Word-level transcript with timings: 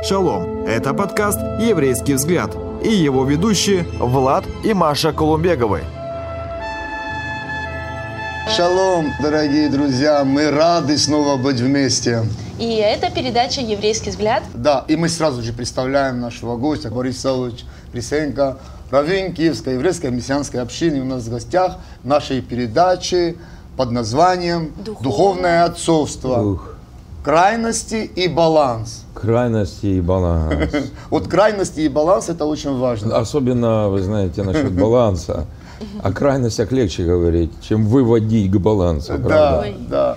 Шалом! 0.00 0.64
Это 0.64 0.94
подкаст 0.94 1.40
«Еврейский 1.60 2.14
взгляд» 2.14 2.56
и 2.84 2.88
его 2.88 3.24
ведущие 3.24 3.82
Влад 3.98 4.44
и 4.64 4.72
Маша 4.72 5.12
Колумбеговы. 5.12 5.82
Шалом, 8.56 9.06
дорогие 9.20 9.68
друзья, 9.68 10.24
мы 10.24 10.52
рады 10.52 10.96
снова 10.96 11.36
быть 11.36 11.56
вместе. 11.56 12.22
И 12.60 12.76
это 12.76 13.10
передача 13.10 13.60
«Еврейский 13.60 14.10
взгляд». 14.10 14.44
Да, 14.54 14.84
и 14.86 14.94
мы 14.94 15.08
сразу 15.08 15.42
же 15.42 15.52
представляем 15.52 16.20
нашего 16.20 16.56
гостя 16.56 16.90
Борис 16.90 17.20
Савович 17.20 17.64
Присенко, 17.90 18.58
раввин 18.92 19.34
Киевской 19.34 19.74
еврейской 19.74 20.12
мессианской 20.12 20.62
общины 20.62 21.00
у 21.00 21.04
нас 21.04 21.24
в 21.24 21.30
гостях 21.30 21.76
нашей 22.04 22.40
передачи 22.40 23.36
под 23.76 23.90
названием 23.90 24.72
Духовное, 24.76 25.02
«Духовное 25.02 25.64
отцовство. 25.64 26.40
Ух, 26.40 26.77
Крайности 27.22 28.10
и 28.14 28.28
баланс». 28.28 29.04
крайности 29.14 29.86
и 29.86 30.00
баланс. 30.00 30.74
Вот 31.10 31.28
крайности 31.28 31.80
и 31.80 31.88
баланс 31.88 32.28
это 32.28 32.44
очень 32.44 32.78
важно. 32.78 33.16
Особенно, 33.16 33.88
вы 33.88 34.00
знаете, 34.02 34.42
насчет 34.42 34.72
баланса. 34.72 35.46
О 36.02 36.12
крайностях 36.12 36.72
легче 36.72 37.04
говорить, 37.04 37.50
чем 37.60 37.86
выводить 37.86 38.50
к 38.50 38.56
балансу, 38.56 39.18
Да, 39.18 39.64
да. 39.88 40.16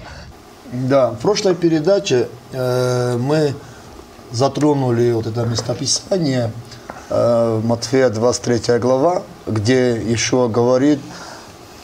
Да, 0.74 1.12
в 1.12 1.18
прошлой 1.18 1.54
передаче 1.54 2.30
э, 2.54 3.18
мы 3.18 3.54
затронули 4.32 5.12
вот 5.12 5.28
это 5.28 5.46
местописание 5.46 6.52
э, 7.10 7.62
Матфея 7.64 8.10
23 8.10 8.80
глава, 8.80 9.24
где 9.46 9.98
Ишуа 10.14 10.48
говорит, 10.48 11.00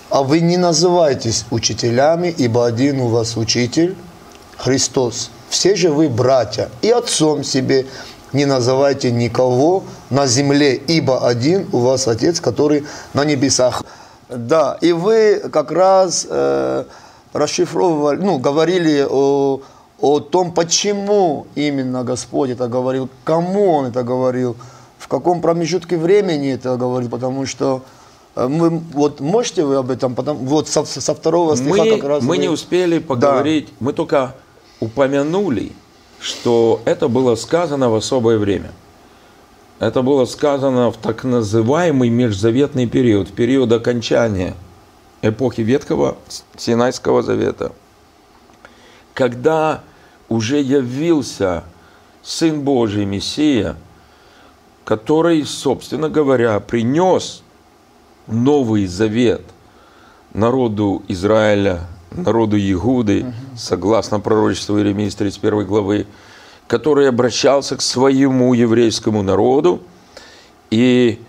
а 0.10 0.24
вы 0.24 0.40
не 0.40 0.56
называйтесь 0.56 1.46
учителями, 1.52 2.34
ибо 2.38 2.66
один 2.66 3.02
у 3.02 3.08
вас 3.08 3.36
учитель, 3.36 3.96
Христос. 4.58 5.30
Все 5.50 5.76
же 5.76 5.92
вы 5.92 6.10
братья, 6.10 6.70
и 6.82 6.90
отцом 6.90 7.44
себе 7.44 7.86
не 8.34 8.46
называйте 8.46 9.12
никого 9.12 9.84
на 10.10 10.28
земле, 10.28 10.76
ибо 10.76 11.28
один 11.28 11.68
у 11.72 11.80
вас 11.80 12.08
Отец, 12.08 12.40
который 12.42 12.86
на 13.14 13.24
небесах. 13.24 13.84
Да, 14.30 14.78
и 14.82 14.92
вы 14.92 15.42
как 15.52 15.72
раз 15.72 16.28
э, 16.30 16.84
расшифровывали, 17.32 18.22
ну, 18.22 18.40
говорили 18.40 19.06
о, 19.10 19.62
о 20.02 20.20
том, 20.20 20.52
почему 20.52 21.48
именно 21.56 22.04
Господь 22.04 22.50
это 22.50 22.68
говорил, 22.68 23.10
кому 23.24 23.72
Он 23.72 23.86
это 23.86 24.04
говорил, 24.04 24.58
в 24.98 25.08
каком 25.08 25.42
промежутке 25.42 25.98
времени 25.98 26.52
это 26.52 26.76
говорил, 26.76 27.10
потому 27.10 27.46
что 27.46 27.84
э, 28.36 28.48
мы, 28.50 28.82
вот 28.94 29.22
можете 29.22 29.64
вы 29.64 29.78
об 29.78 29.92
этом, 29.92 30.14
потом, 30.14 30.38
вот 30.40 30.68
со, 30.68 30.84
со 30.84 31.16
второго 31.16 31.56
стиха 31.56 31.84
Мы, 31.84 31.90
как 31.96 32.04
раз 32.04 32.24
мы 32.24 32.30
вы- 32.30 32.38
не 32.40 32.50
успели 32.50 33.00
поговорить, 33.00 33.70
мы 33.80 33.94
только 33.94 34.36
упомянули, 34.80 35.72
что 36.20 36.82
это 36.86 37.08
было 37.08 37.36
сказано 37.36 37.90
в 37.90 37.96
особое 37.96 38.38
время. 38.38 38.72
Это 39.80 40.02
было 40.02 40.26
сказано 40.26 40.92
в 40.92 40.98
так 40.98 41.24
называемый 41.24 42.10
межзаветный 42.10 42.88
период, 42.88 43.30
в 43.30 43.34
период 43.34 43.72
окончания 43.72 44.56
эпохи 45.22 45.62
Ветхого 45.62 46.18
Синайского 46.56 47.22
завета, 47.22 47.72
когда 49.14 49.84
уже 50.30 50.60
явился 50.60 51.64
Сын 52.24 52.62
Божий 52.62 53.06
Мессия, 53.06 53.76
который, 54.84 55.46
собственно 55.46 56.10
говоря, 56.10 56.60
принес 56.60 57.44
Новый 58.28 58.88
Завет 58.88 59.44
народу 60.34 61.04
Израиля, 61.08 61.88
народу 62.18 62.58
Иуды, 62.58 63.34
согласно 63.56 64.20
пророчеству 64.20 64.78
Иеремии 64.78 65.10
с 65.10 65.16
31 65.16 65.66
главы, 65.66 66.08
который 66.68 67.08
обращался 67.08 67.78
к 67.78 67.82
своему 67.82 68.54
еврейскому 68.54 69.24
народу 69.24 69.82
и 70.70 71.22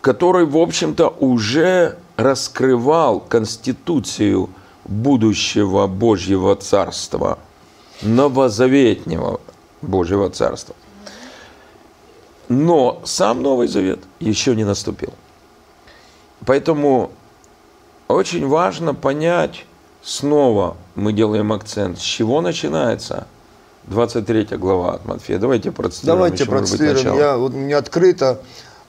который, 0.00 0.46
в 0.46 0.56
общем-то, 0.56 1.08
уже 1.08 1.98
раскрывал 2.16 3.20
конституцию 3.20 4.50
будущего 4.84 5.86
Божьего 5.86 6.56
Царства, 6.56 7.38
новозаветнего 8.02 9.40
Божьего 9.80 10.28
Царства. 10.28 10.74
Но 12.48 13.00
сам 13.04 13.42
Новый 13.42 13.68
Завет 13.68 14.00
еще 14.18 14.54
не 14.56 14.64
наступил. 14.64 15.12
Поэтому 16.44 17.12
очень 18.08 18.46
важно 18.46 18.94
понять, 18.94 19.64
снова 20.02 20.76
мы 20.94 21.12
делаем 21.12 21.52
акцент, 21.52 21.98
с 21.98 22.02
чего 22.02 22.40
начинается 22.40 23.26
23 23.84 24.56
глава 24.56 24.94
от 24.94 25.04
Матфея. 25.04 25.38
Давайте 25.38 25.72
процитируем. 25.72 26.16
Давайте 26.16 26.42
еще, 26.42 26.50
быть, 26.50 26.58
процитируем. 26.58 26.96
начало. 26.96 27.18
Я 27.18 27.36
вот 27.36 27.52
не 27.52 27.72
открыто, 27.72 28.40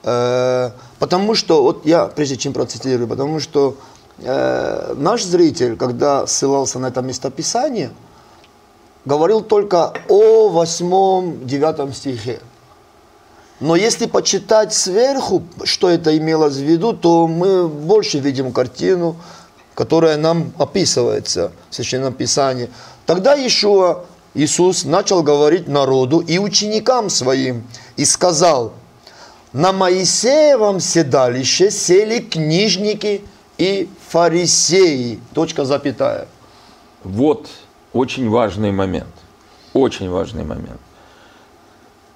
э, 0.02 0.70
потому 0.98 1.34
что 1.34 1.62
вот 1.62 1.86
я 1.86 2.06
прежде 2.06 2.36
чем 2.36 2.52
процитирую, 2.52 3.08
потому 3.08 3.40
что 3.40 3.76
э, 4.18 4.94
наш 4.96 5.24
зритель, 5.24 5.76
когда 5.76 6.26
ссылался 6.26 6.78
на 6.78 6.86
это 6.86 7.02
местописание, 7.02 7.90
говорил 9.04 9.40
только 9.42 9.92
о 10.08 10.48
восьмом, 10.48 11.46
девятом 11.46 11.92
стихе. 11.92 12.40
Но 13.60 13.76
если 13.76 14.06
почитать 14.06 14.74
сверху, 14.74 15.42
что 15.62 15.88
это 15.88 16.16
имелось 16.16 16.56
в 16.56 16.62
виду, 16.62 16.92
то 16.92 17.26
мы 17.26 17.68
больше 17.68 18.18
видим 18.18 18.52
картину, 18.52 19.16
которая 19.74 20.16
нам 20.16 20.52
описывается 20.58 21.52
в 21.70 21.74
Священном 21.74 22.14
Писании. 22.14 22.70
Тогда 23.06 23.34
Иешуа, 23.34 24.04
Иисус 24.34 24.84
начал 24.84 25.22
говорить 25.22 25.68
народу 25.68 26.20
и 26.20 26.38
ученикам 26.38 27.10
своим 27.10 27.64
и 27.96 28.04
сказал, 28.04 28.72
на 29.52 29.72
Моисеевом 29.72 30.80
седалище 30.80 31.70
сели 31.70 32.18
книжники 32.18 33.22
и 33.56 33.88
фарисеи. 34.08 35.20
Точка 35.32 35.64
запятая. 35.64 36.26
Вот 37.04 37.48
очень 37.92 38.28
важный 38.28 38.72
момент. 38.72 39.14
Очень 39.72 40.10
важный 40.10 40.44
момент. 40.44 40.80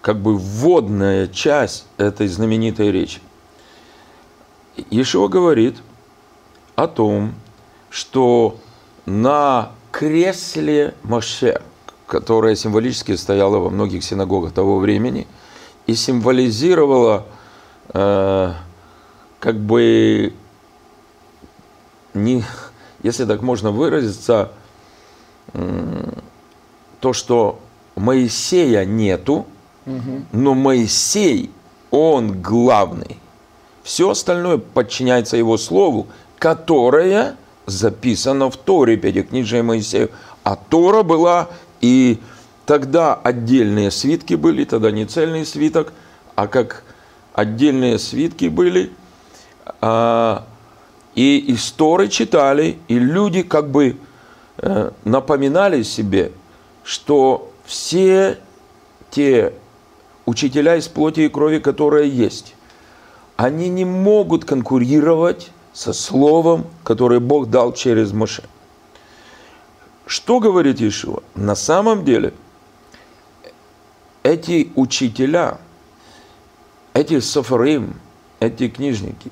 Как 0.01 0.21
бы 0.21 0.37
вводная 0.37 1.29
часть 1.29 1.85
этой 1.97 2.27
знаменитой 2.27 2.91
речи. 2.91 3.21
Ишуа 4.91 5.29
говорит 5.29 5.77
о 6.75 6.89
том, 6.89 7.35
что 7.91 8.57
на 9.07 9.73
кресле 9.93 10.95
Моше, 11.03 11.61
которое 12.07 12.57
символически 12.57 13.17
стояло 13.17 13.59
во 13.59 13.71
многих 13.71 14.05
синагогах 14.05 14.53
того 14.53 14.79
времени 14.79 15.27
и 15.87 15.95
символизировало 15.95 17.27
э, 17.95 18.53
как 19.41 19.57
бы 19.57 20.33
не, 22.15 22.45
если 23.03 23.25
так 23.25 23.43
можно 23.43 23.71
выразиться, 23.71 24.51
то, 27.01 27.13
что 27.13 27.59
Моисея 27.97 28.85
нету, 28.85 29.47
но 30.33 30.55
Моисей, 30.55 31.51
он 31.91 32.43
главный. 32.43 33.17
Все 33.83 34.11
остальное 34.11 34.59
подчиняется 34.59 35.37
его 35.37 35.57
слову, 35.57 36.09
которое 36.39 37.37
записано 37.69 38.51
в 38.51 38.57
Торе, 38.57 38.97
Пятикнижие 38.97 39.63
Моисею. 39.63 40.11
А 40.43 40.57
Тора 40.57 41.03
была, 41.03 41.49
и 41.81 42.19
тогда 42.67 43.15
отдельные 43.15 43.91
свитки 43.91 44.35
были, 44.35 44.65
тогда 44.65 44.91
не 44.91 45.05
цельный 45.05 45.45
свиток, 45.45 45.93
а 46.35 46.47
как 46.47 46.83
отдельные 47.35 47.99
свитки 47.99 48.47
были, 48.47 48.91
а, 49.81 50.45
и 51.15 51.53
истории 51.53 52.09
читали, 52.09 52.79
и 52.89 52.99
люди 52.99 53.43
как 53.43 53.71
бы 53.71 53.97
э, 54.59 54.91
напоминали 55.05 55.83
себе, 55.83 56.33
что 56.85 57.53
все 57.65 58.39
те 59.11 59.53
учителя 60.27 60.77
из 60.77 60.89
плоти 60.89 61.21
и 61.21 61.29
крови, 61.29 61.59
которые 61.59 62.09
есть, 62.09 62.55
они 63.37 63.69
не 63.69 63.85
могут 63.85 64.45
конкурировать 64.45 65.51
со 65.79 65.93
словом, 65.93 66.67
которое 66.83 67.21
Бог 67.21 67.51
дал 67.51 67.73
через 67.73 68.13
Моше. 68.13 68.43
Что 70.07 70.41
говорит 70.41 70.81
Иешуа? 70.81 71.23
На 71.37 71.55
самом 71.55 72.05
деле, 72.05 72.35
эти 74.25 74.73
учителя, 74.75 75.59
эти 76.95 77.21
софарим, 77.21 77.95
эти 78.41 78.69
книжники, 78.69 79.31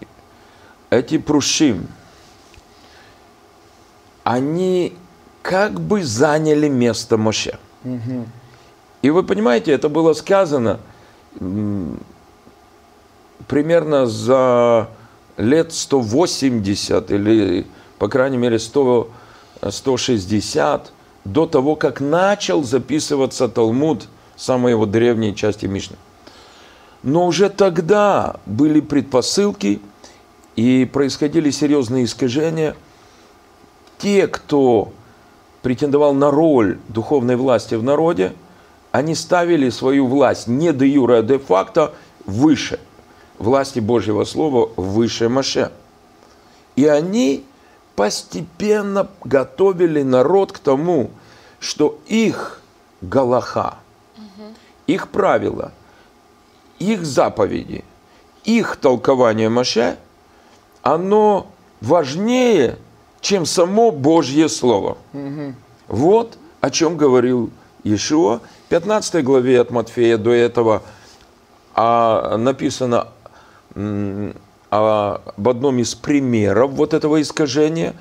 эти 0.88 1.18
прушим, 1.18 1.88
они 4.22 4.96
как 5.42 5.80
бы 5.80 6.04
заняли 6.04 6.68
место 6.68 7.16
Моше. 7.16 7.58
И 9.02 9.10
вы 9.10 9.24
понимаете, 9.24 9.72
это 9.72 9.88
было 9.88 10.12
сказано 10.12 10.78
примерно 13.48 14.06
за 14.06 14.88
лет 15.36 15.72
180 15.72 17.10
или, 17.10 17.66
по 17.98 18.08
крайней 18.08 18.36
мере, 18.38 18.58
100, 18.58 19.08
160 19.68 20.92
до 21.24 21.46
того, 21.46 21.76
как 21.76 22.00
начал 22.00 22.62
записываться 22.62 23.48
Талмуд 23.48 24.08
самые 24.36 24.76
вот 24.76 24.90
древние 24.90 25.34
части 25.34 25.66
Мишны. 25.66 25.96
Но 27.02 27.26
уже 27.26 27.50
тогда 27.50 28.36
были 28.46 28.80
предпосылки 28.80 29.80
и 30.56 30.88
происходили 30.90 31.50
серьезные 31.50 32.04
искажения. 32.04 32.74
Те, 33.98 34.26
кто 34.26 34.92
претендовал 35.62 36.14
на 36.14 36.30
роль 36.30 36.78
духовной 36.88 37.36
власти 37.36 37.74
в 37.74 37.82
народе, 37.82 38.32
они 38.92 39.14
ставили 39.14 39.68
свою 39.70 40.06
власть 40.06 40.46
не 40.48 40.72
де 40.72 40.86
юре, 40.86 41.18
а 41.18 41.22
де 41.22 41.38
факто 41.38 41.92
выше 42.24 42.78
власти 43.38 43.80
Божьего 43.80 44.24
Слова, 44.24 44.70
выше 44.76 45.28
Маше. 45.28 45.72
И 46.74 46.86
они 46.86 47.44
постепенно 47.94 49.08
готовили 49.24 50.02
народ 50.02 50.52
к 50.52 50.58
тому, 50.58 51.10
что 51.58 51.98
их 52.06 52.60
Галаха, 53.00 53.76
их 54.86 55.08
правила, 55.08 55.72
их 56.78 57.04
заповеди, 57.04 57.84
их 58.44 58.76
толкование 58.76 59.48
Маше, 59.48 59.96
оно 60.82 61.46
важнее, 61.80 62.78
чем 63.20 63.46
само 63.46 63.90
Божье 63.90 64.48
Слово. 64.48 64.98
Вот 65.88 66.38
о 66.60 66.70
чем 66.70 66.96
говорил 66.96 67.50
Иешуа. 67.84 68.40
В 68.66 68.68
15 68.68 69.24
главе 69.24 69.60
от 69.60 69.70
Матфея 69.70 70.18
до 70.18 70.32
этого 70.32 70.82
а, 71.74 72.36
написано 72.36 73.08
об 74.70 75.48
одном 75.48 75.78
из 75.78 75.94
примеров 75.94 76.72
вот 76.72 76.94
этого 76.94 77.20
искажения. 77.20 77.94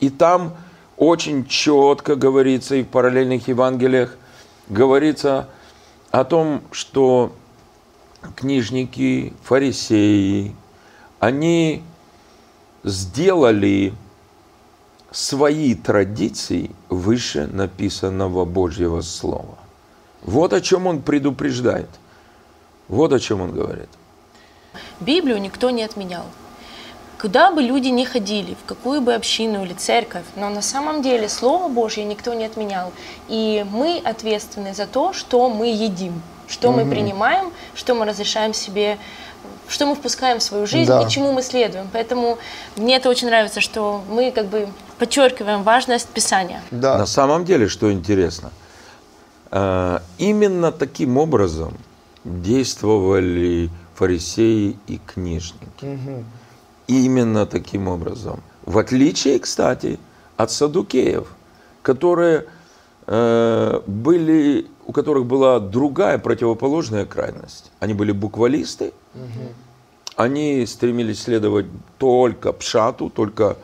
И 0.00 0.10
там 0.10 0.54
очень 0.96 1.46
четко 1.46 2.16
говорится 2.16 2.76
и 2.76 2.82
в 2.82 2.88
параллельных 2.88 3.48
Евангелиях 3.48 4.16
говорится 4.68 5.48
о 6.10 6.24
том, 6.24 6.62
что 6.70 7.32
книжники, 8.36 9.32
фарисеи, 9.42 10.54
они 11.18 11.82
сделали 12.84 13.94
свои 15.10 15.74
традиции 15.74 16.70
выше 16.88 17.46
написанного 17.46 18.44
Божьего 18.44 19.00
Слова. 19.00 19.58
Вот 20.22 20.52
о 20.52 20.60
чем 20.60 20.86
он 20.86 21.02
предупреждает. 21.02 21.88
Вот 22.88 23.12
о 23.12 23.20
чем 23.20 23.40
он 23.40 23.52
говорит. 23.52 23.88
Библию 25.02 25.40
никто 25.40 25.70
не 25.70 25.82
отменял. 25.82 26.24
Куда 27.20 27.52
бы 27.52 27.62
люди 27.62 27.88
ни 27.88 28.04
ходили, 28.04 28.54
в 28.54 28.66
какую 28.66 29.00
бы 29.00 29.14
общину 29.14 29.64
или 29.64 29.74
церковь, 29.74 30.24
но 30.34 30.48
на 30.48 30.62
самом 30.62 31.02
деле 31.02 31.28
Слово 31.28 31.68
Божье 31.68 32.04
никто 32.04 32.34
не 32.34 32.44
отменял. 32.44 32.92
И 33.28 33.64
мы 33.70 34.02
ответственны 34.04 34.74
за 34.74 34.86
то, 34.86 35.12
что 35.12 35.48
мы 35.48 35.68
едим, 35.68 36.20
что 36.48 36.70
угу. 36.70 36.80
мы 36.80 36.90
принимаем, 36.90 37.52
что 37.74 37.94
мы 37.94 38.06
разрешаем 38.06 38.54
себе, 38.54 38.98
что 39.68 39.86
мы 39.86 39.94
впускаем 39.94 40.40
в 40.40 40.42
свою 40.42 40.66
жизнь 40.66 40.88
да. 40.88 41.02
и 41.02 41.08
чему 41.08 41.32
мы 41.32 41.42
следуем. 41.42 41.88
Поэтому 41.92 42.38
мне 42.76 42.96
это 42.96 43.08
очень 43.08 43.28
нравится, 43.28 43.60
что 43.60 44.02
мы 44.10 44.32
как 44.32 44.46
бы 44.46 44.68
подчеркиваем 44.98 45.62
важность 45.62 46.08
Писания. 46.08 46.60
Да. 46.72 46.98
На 46.98 47.06
самом 47.06 47.44
деле, 47.44 47.68
что 47.68 47.92
интересно, 47.92 48.50
э, 49.52 49.98
именно 50.18 50.72
таким 50.72 51.18
образом 51.18 51.76
действовали 52.24 53.70
фарисеи 54.02 54.76
и 54.88 54.98
книжники. 54.98 55.84
Угу. 55.84 56.24
Именно 56.88 57.46
таким 57.46 57.86
образом. 57.86 58.42
В 58.66 58.78
отличие, 58.78 59.38
кстати, 59.38 60.00
от 60.36 60.50
садукеев, 60.50 61.28
которые 61.82 62.46
э, 63.06 63.80
были, 63.86 64.66
у 64.86 64.92
которых 64.92 65.26
была 65.26 65.60
другая 65.60 66.18
противоположная 66.18 67.06
крайность. 67.06 67.70
Они 67.78 67.94
были 67.94 68.10
буквалисты, 68.10 68.92
угу. 69.14 69.54
они 70.16 70.66
стремились 70.66 71.22
следовать 71.22 71.66
только 71.98 72.52
пшату, 72.52 73.08
только 73.08 73.56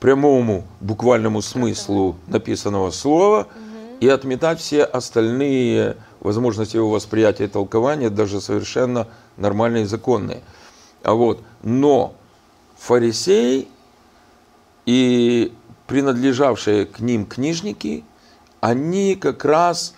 прямому 0.00 0.64
буквальному 0.80 1.40
смыслу 1.40 2.16
написанного 2.26 2.90
слова 2.90 3.40
угу. 3.40 3.96
и 4.00 4.08
отметать 4.08 4.60
все 4.60 4.84
остальные 4.84 5.96
возможности 6.20 6.76
его 6.76 6.90
восприятия 6.90 7.44
и 7.44 7.48
толкования, 7.48 8.10
даже 8.10 8.40
совершенно 8.40 9.08
нормальные 9.36 9.84
и 9.84 9.86
законные. 9.86 10.42
А 11.02 11.14
вот, 11.14 11.42
но 11.62 12.14
фарисеи 12.78 13.68
и 14.86 15.52
принадлежавшие 15.86 16.86
к 16.86 17.00
ним 17.00 17.26
книжники, 17.26 18.04
они 18.60 19.14
как 19.14 19.44
раз 19.44 19.94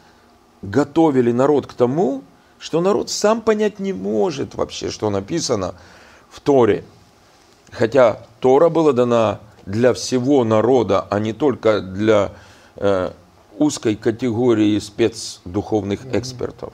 готовили 0.62 1.32
народ 1.32 1.67
к 1.67 1.72
тому, 1.72 2.22
что 2.58 2.81
народ 2.81 3.11
сам 3.11 3.40
понять 3.40 3.78
не 3.78 3.93
может 3.93 4.55
вообще, 4.55 4.90
что 4.90 5.11
написано 5.11 5.75
в 6.28 6.40
Торе. 6.40 6.84
Хотя 7.72 8.26
Тора 8.40 8.69
была 8.69 8.93
дана 8.93 9.40
для 9.64 9.94
всего 9.94 10.44
народа, 10.44 11.06
а 11.11 11.19
не 11.19 11.32
только 11.32 11.81
для 11.81 12.32
э, 12.76 13.12
узкой 13.61 13.95
категории 13.95 14.79
спецдуховных 14.79 16.07
экспертов. 16.15 16.73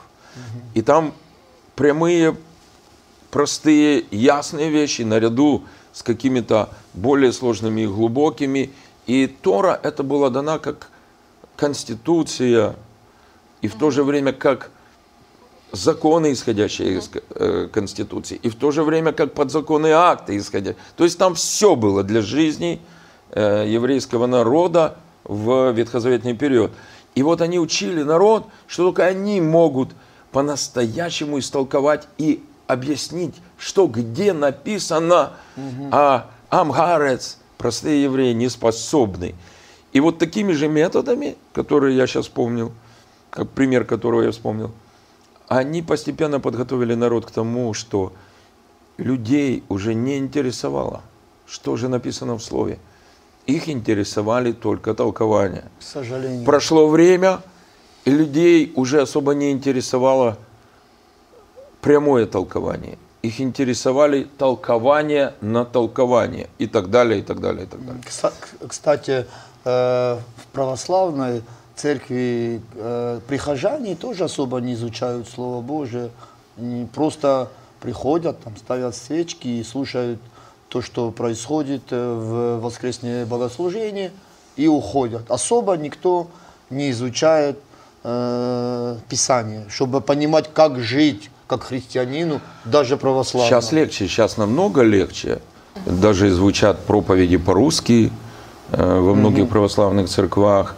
И 0.74 0.82
там 0.82 1.12
прямые, 1.74 2.36
простые, 3.30 4.04
ясные 4.12 4.70
вещи 4.70 5.02
наряду 5.02 5.64
с 5.92 6.02
какими-то 6.02 6.70
более 6.94 7.32
сложными 7.32 7.82
и 7.82 7.86
глубокими. 7.86 8.70
И 9.06 9.26
Тора 9.26 9.78
это 9.82 10.04
была 10.04 10.30
дана 10.30 10.58
как 10.58 10.90
конституция, 11.56 12.76
и 13.62 13.68
в 13.68 13.74
то 13.74 13.90
же 13.90 14.04
время 14.04 14.32
как 14.32 14.70
законы, 15.72 16.32
исходящие 16.32 16.98
из 16.98 17.10
э, 17.34 17.68
Конституции, 17.72 18.38
и 18.40 18.48
в 18.48 18.54
то 18.54 18.70
же 18.70 18.84
время 18.84 19.12
как 19.12 19.34
подзаконные 19.34 19.94
акты, 19.94 20.36
исходя. 20.36 20.74
То 20.96 21.02
есть 21.02 21.18
там 21.18 21.34
все 21.34 21.74
было 21.74 22.04
для 22.04 22.22
жизни 22.22 22.80
э, 23.30 23.64
еврейского 23.66 24.26
народа 24.26 24.98
в 25.28 25.72
ветхозаветный 25.72 26.34
период. 26.34 26.72
И 27.14 27.22
вот 27.22 27.40
они 27.40 27.58
учили 27.58 28.02
народ, 28.02 28.46
что 28.66 28.84
только 28.84 29.06
они 29.06 29.40
могут 29.40 29.90
по-настоящему 30.32 31.38
истолковать 31.38 32.08
и 32.18 32.44
объяснить, 32.66 33.34
что 33.58 33.86
где 33.86 34.32
написано, 34.32 35.32
угу. 35.56 35.88
а 35.92 36.30
Амгарец, 36.50 37.38
простые 37.58 38.02
евреи, 38.02 38.32
не 38.32 38.48
способны. 38.48 39.34
И 39.92 40.00
вот 40.00 40.18
такими 40.18 40.52
же 40.52 40.68
методами, 40.68 41.36
которые 41.52 41.96
я 41.96 42.06
сейчас 42.06 42.26
вспомнил, 42.26 42.72
как 43.30 43.48
пример 43.50 43.84
которого 43.84 44.22
я 44.22 44.30
вспомнил, 44.30 44.72
они 45.48 45.80
постепенно 45.80 46.40
подготовили 46.40 46.94
народ 46.94 47.26
к 47.26 47.30
тому, 47.30 47.72
что 47.72 48.12
людей 48.98 49.62
уже 49.68 49.94
не 49.94 50.18
интересовало, 50.18 51.02
что 51.46 51.76
же 51.76 51.88
написано 51.88 52.34
в 52.34 52.42
Слове 52.42 52.78
их 53.46 53.68
интересовали 53.68 54.52
только 54.52 54.94
толкования. 54.94 55.64
К 55.78 55.82
сожалению. 55.82 56.44
Прошло 56.44 56.88
время, 56.88 57.40
и 58.04 58.10
людей 58.10 58.72
уже 58.76 59.00
особо 59.00 59.34
не 59.34 59.52
интересовало 59.52 60.36
прямое 61.80 62.26
толкование. 62.26 62.98
Их 63.22 63.40
интересовали 63.40 64.26
толкования 64.38 65.34
на 65.40 65.64
толкование 65.64 66.48
и 66.58 66.66
так 66.66 66.90
далее, 66.90 67.20
и 67.20 67.22
так 67.22 67.40
далее, 67.40 67.64
и 67.64 67.66
так 67.66 67.84
далее. 67.84 68.02
Кстати, 68.68 69.26
э, 69.64 70.18
в 70.36 70.46
православной 70.52 71.42
церкви 71.74 72.60
э, 72.74 73.20
прихожане 73.26 73.96
тоже 73.96 74.24
особо 74.24 74.58
не 74.60 74.74
изучают 74.74 75.28
Слово 75.28 75.60
Божие. 75.60 76.10
Они 76.56 76.86
просто 76.86 77.50
приходят, 77.80 78.40
там, 78.42 78.56
ставят 78.56 78.96
свечки 78.96 79.48
и 79.48 79.62
слушают 79.62 80.20
то, 80.68 80.82
что 80.82 81.10
происходит 81.10 81.82
э, 81.90 82.14
в 82.14 82.60
воскресное 82.60 83.26
богослужение, 83.26 84.10
и 84.56 84.68
уходят. 84.68 85.30
Особо 85.30 85.76
никто 85.76 86.28
не 86.70 86.90
изучает 86.90 87.58
э, 88.04 88.96
Писание, 89.08 89.66
чтобы 89.68 90.00
понимать, 90.00 90.50
как 90.52 90.80
жить, 90.80 91.30
как 91.46 91.62
христианину, 91.62 92.40
даже 92.64 92.96
православному. 92.96 93.48
Сейчас 93.50 93.72
легче, 93.72 94.08
сейчас 94.08 94.36
намного 94.36 94.82
легче. 94.82 95.40
Даже 95.84 96.30
звучат 96.30 96.78
проповеди 96.80 97.36
по-русски 97.36 98.10
э, 98.72 99.00
во 99.00 99.14
многих 99.14 99.44
угу. 99.44 99.52
православных 99.52 100.08
церквах. 100.08 100.74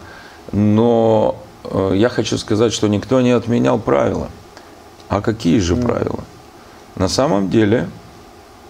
Но 0.51 1.37
э, 1.63 1.93
я 1.95 2.09
хочу 2.09 2.37
сказать, 2.37 2.73
что 2.73 2.87
никто 2.87 3.21
не 3.21 3.31
отменял 3.31 3.79
правила. 3.79 4.29
А 5.07 5.21
какие 5.21 5.59
же 5.59 5.75
угу. 5.75 5.83
правила? 5.83 6.23
На 6.95 7.07
самом 7.07 7.49
деле 7.49 7.89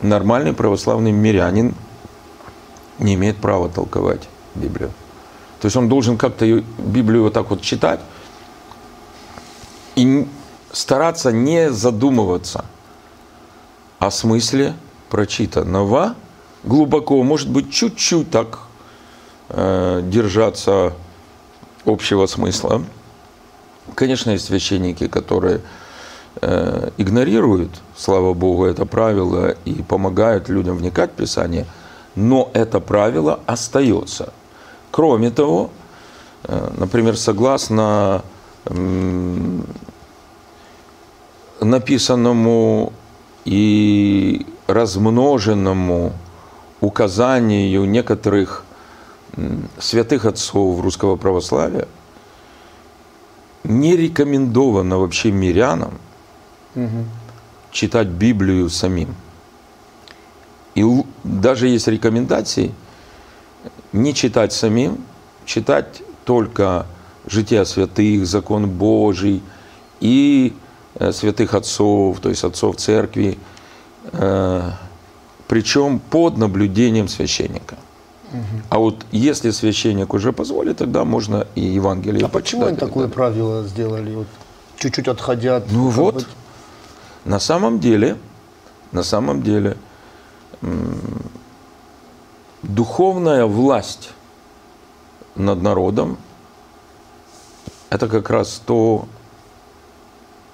нормальный 0.01 0.53
православный 0.53 1.11
мирянин 1.11 1.75
не 2.97 3.15
имеет 3.15 3.37
права 3.37 3.69
толковать 3.69 4.27
Библию. 4.55 4.91
То 5.61 5.65
есть 5.65 5.75
он 5.75 5.89
должен 5.89 6.17
как-то 6.17 6.45
Библию 6.77 7.23
вот 7.23 7.33
так 7.33 7.49
вот 7.49 7.61
читать 7.61 7.99
и 9.95 10.27
стараться 10.71 11.31
не 11.31 11.71
задумываться 11.71 12.65
о 13.99 14.11
смысле 14.11 14.73
прочитанного 15.09 16.15
глубоко, 16.63 17.21
может 17.23 17.49
быть, 17.49 17.71
чуть-чуть 17.71 18.31
так 18.31 18.59
э, 19.49 20.01
держаться 20.03 20.93
общего 21.85 22.25
смысла, 22.27 22.83
Конечно, 23.95 24.31
есть 24.31 24.45
священники, 24.45 25.07
которые 25.07 25.61
игнорируют, 26.41 27.81
слава 27.97 28.33
Богу, 28.33 28.65
это 28.65 28.85
правило 28.85 29.55
и 29.65 29.73
помогают 29.83 30.47
людям 30.47 30.77
вникать 30.77 31.11
в 31.11 31.15
Писание, 31.15 31.65
но 32.15 32.49
это 32.53 32.79
правило 32.79 33.39
остается. 33.45 34.31
Кроме 34.91 35.31
того, 35.31 35.69
э, 36.43 36.69
например, 36.77 37.17
согласно 37.17 38.23
написанному 41.59 42.93
и 43.45 44.45
размноженному 44.67 46.13
указанию 46.81 47.85
некоторых 47.85 48.63
святых 49.79 50.25
отцов 50.25 50.81
русского 50.81 51.15
православия, 51.15 51.87
не 53.63 53.95
рекомендовано 53.95 54.99
вообще 54.99 55.31
мирянам 55.31 55.93
читать 57.71 58.07
Библию 58.07 58.69
самим. 58.69 59.15
И 60.75 60.85
даже 61.23 61.67
есть 61.67 61.87
рекомендации 61.87 62.71
не 63.91 64.13
читать 64.13 64.53
самим, 64.53 64.97
читать 65.45 66.01
только 66.25 66.85
жития 67.25 67.65
святых, 67.65 68.25
закон 68.25 68.69
Божий 68.69 69.41
и 69.99 70.53
э, 70.95 71.11
святых 71.11 71.53
отцов, 71.53 72.19
то 72.19 72.29
есть 72.29 72.43
отцов 72.43 72.77
церкви, 72.77 73.37
э, 74.11 74.71
причем 75.47 75.99
под 75.99 76.37
наблюдением 76.37 77.07
священника. 77.07 77.75
А 78.69 78.77
вот 78.77 79.05
если 79.11 79.49
священник 79.49 80.13
уже 80.13 80.31
позволит, 80.31 80.77
тогда 80.77 81.03
можно 81.03 81.47
и 81.55 81.61
Евангелие 81.61 82.25
А 82.25 82.29
почему 82.29 82.65
они 82.65 82.77
такое 82.77 83.07
далее. 83.07 83.15
правило 83.15 83.63
сделали? 83.63 84.13
Вот, 84.13 84.27
чуть-чуть 84.77 85.07
отходя 85.07 85.57
от... 85.57 85.71
Ну 85.71 85.89
вот, 85.89 86.15
бы, 86.15 86.25
на 87.25 87.39
самом 87.39 87.79
деле, 87.79 88.17
на 88.91 89.03
самом 89.03 89.41
деле, 89.43 89.77
духовная 92.63 93.45
власть 93.45 94.11
над 95.35 95.61
народом– 95.61 96.17
это 97.89 98.07
как 98.07 98.29
раз 98.29 98.61
то, 98.65 99.07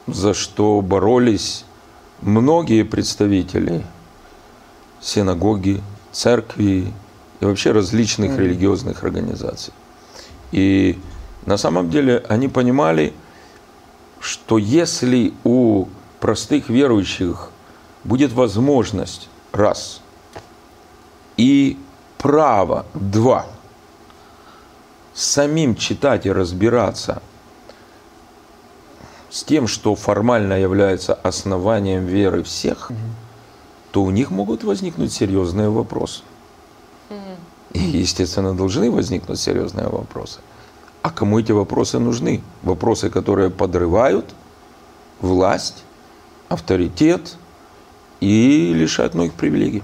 за 0.07 0.33
что 0.33 0.81
боролись 0.81 1.65
многие 2.21 2.83
представители 2.83 3.85
синагоги, 5.01 5.81
церкви 6.11 6.93
и 7.39 7.45
вообще 7.45 7.71
различных 7.71 8.37
религиозных 8.37 9.03
организаций. 9.03 9.73
И 10.51 10.97
на 11.45 11.57
самом 11.57 11.89
деле 11.89 12.23
они 12.29 12.47
понимали, 12.47 13.13
что 14.19 14.57
если 14.57 15.33
у 15.43 15.87
простых 16.25 16.69
верующих 16.69 17.51
будет 18.03 18.33
возможность, 18.33 19.29
раз, 19.51 20.01
и 21.37 21.77
право, 22.17 22.87
два, 22.95 23.45
самим 25.13 25.75
читать 25.75 26.25
и 26.25 26.31
разбираться 26.31 27.21
с 29.29 29.43
тем, 29.43 29.67
что 29.67 29.93
формально 29.93 30.53
является 30.53 31.13
основанием 31.13 32.07
веры 32.07 32.41
всех, 32.41 32.91
то 33.91 34.01
у 34.01 34.09
них 34.09 34.31
могут 34.31 34.63
возникнуть 34.63 35.13
серьезные 35.13 35.69
вопросы. 35.69 36.23
И, 37.73 37.79
естественно, 37.79 38.55
должны 38.55 38.89
возникнуть 38.89 39.39
серьезные 39.39 39.89
вопросы. 39.89 40.39
А 41.03 41.11
кому 41.11 41.39
эти 41.39 41.51
вопросы 41.51 41.99
нужны? 41.99 42.41
Вопросы, 42.63 43.11
которые 43.11 43.51
подрывают 43.51 44.33
власть, 45.21 45.84
авторитет 46.49 47.35
и 48.19 48.73
лишают 48.73 49.13
многих 49.13 49.33
привилегий. 49.33 49.83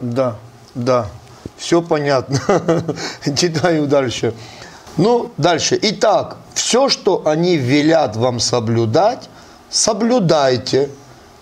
Да, 0.00 0.36
да, 0.74 1.08
все 1.56 1.82
понятно. 1.82 2.40
Читаю 3.36 3.86
дальше. 3.86 4.34
Ну, 4.96 5.32
дальше. 5.36 5.78
Итак, 5.80 6.36
все, 6.54 6.88
что 6.88 7.26
они 7.26 7.56
велят 7.56 8.16
вам 8.16 8.38
соблюдать, 8.40 9.28
соблюдайте 9.70 10.90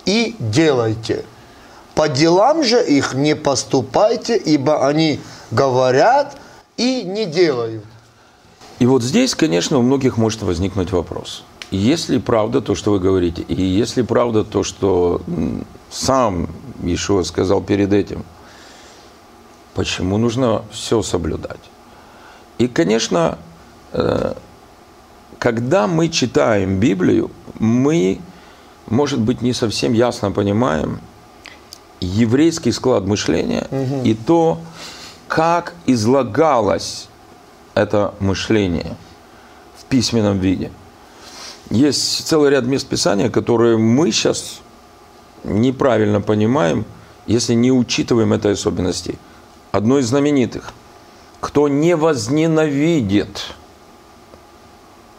и 0.05 0.35
делайте. 0.39 1.25
По 1.95 2.09
делам 2.09 2.65
же 2.65 2.83
их 2.83 3.15
не 3.15 3.37
поступайте, 3.37 4.37
ибо 4.37 4.87
они 4.87 5.21
говорят 5.51 6.37
и 6.79 7.03
не 7.03 7.27
делают. 7.27 7.85
И 8.79 8.87
вот 8.87 9.03
здесь, 9.03 9.35
конечно, 9.35 9.79
у 9.79 9.83
многих 9.83 10.17
может 10.17 10.43
возникнуть 10.43 10.91
вопрос. 10.91 11.45
Если 11.73 12.19
правда 12.19 12.61
то, 12.61 12.75
что 12.75 12.93
вы 12.93 13.01
говорите, 13.01 13.41
и 13.49 13.63
если 13.63 14.03
правда 14.03 14.45
то, 14.45 14.63
что 14.63 15.23
сам 15.91 16.51
Ишуа 16.83 17.23
сказал 17.23 17.63
перед 17.63 17.95
этим, 17.95 18.25
почему 19.73 20.19
нужно 20.19 20.65
все 20.71 21.01
соблюдать? 21.01 21.61
И, 22.59 22.69
конечно, 22.69 23.39
э, 23.93 24.35
когда 25.39 25.87
мы 25.87 26.11
читаем 26.11 26.79
Библию, 26.79 27.31
мы, 27.59 28.21
может 28.87 29.21
быть, 29.21 29.41
не 29.41 29.55
совсем 29.55 29.95
ясно 29.95 30.31
понимаем 30.31 31.01
еврейский 32.01 32.73
склад 32.73 33.07
мышления 33.07 33.67
и 34.05 34.13
то, 34.13 34.61
как 35.27 35.75
излагалось 35.87 37.09
это 37.73 38.13
мышление 38.21 38.95
в 39.79 39.85
письменном 39.87 40.39
виде. 40.39 40.71
Есть 41.73 42.27
целый 42.27 42.51
ряд 42.51 42.67
мест 42.67 42.87
Писания, 42.87 43.31
которые 43.31 43.79
мы 43.79 44.13
сейчас 44.13 44.61
неправильно 45.43 46.21
понимаем, 46.21 46.85
если 47.27 47.55
не 47.55 47.73
учитываем 47.73 48.35
этой 48.35 48.53
особенности. 48.53 49.19
Одно 49.71 49.99
из 49.99 50.09
знаменитых. 50.09 50.75
Кто 51.41 51.69
не 51.69 51.97
возненавидит 51.97 53.55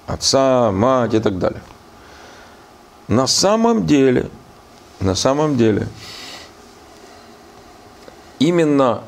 отца, 0.05 0.71
мать 0.71 1.15
и 1.15 1.19
так 1.19 1.39
далее. 1.39 1.63
На 3.07 3.25
самом 3.25 3.87
деле, 3.87 4.29
на 4.99 5.15
самом 5.15 5.57
деле, 5.57 5.87
именно 8.37 9.01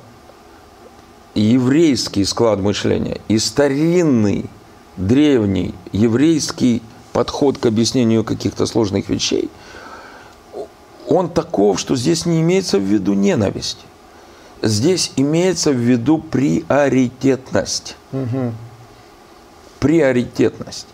еврейский 1.36 2.26
склад 2.26 2.60
мышления 2.60 3.22
и 3.28 3.38
старинный, 3.38 4.50
древний 4.98 5.76
еврейский 5.92 6.82
подход 7.16 7.58
к 7.58 7.66
объяснению 7.66 8.26
каких-то 8.26 8.66
сложных 8.66 9.08
вещей, 9.08 9.50
он 11.08 11.30
таков, 11.30 11.80
что 11.80 11.96
здесь 11.96 12.26
не 12.26 12.42
имеется 12.42 12.78
в 12.78 12.82
виду 12.82 13.14
ненависть. 13.14 13.86
Здесь 14.62 15.14
имеется 15.16 15.72
в 15.72 15.78
виду 15.78 16.18
приоритетность. 16.18 17.96
Приоритетность. 19.80 20.88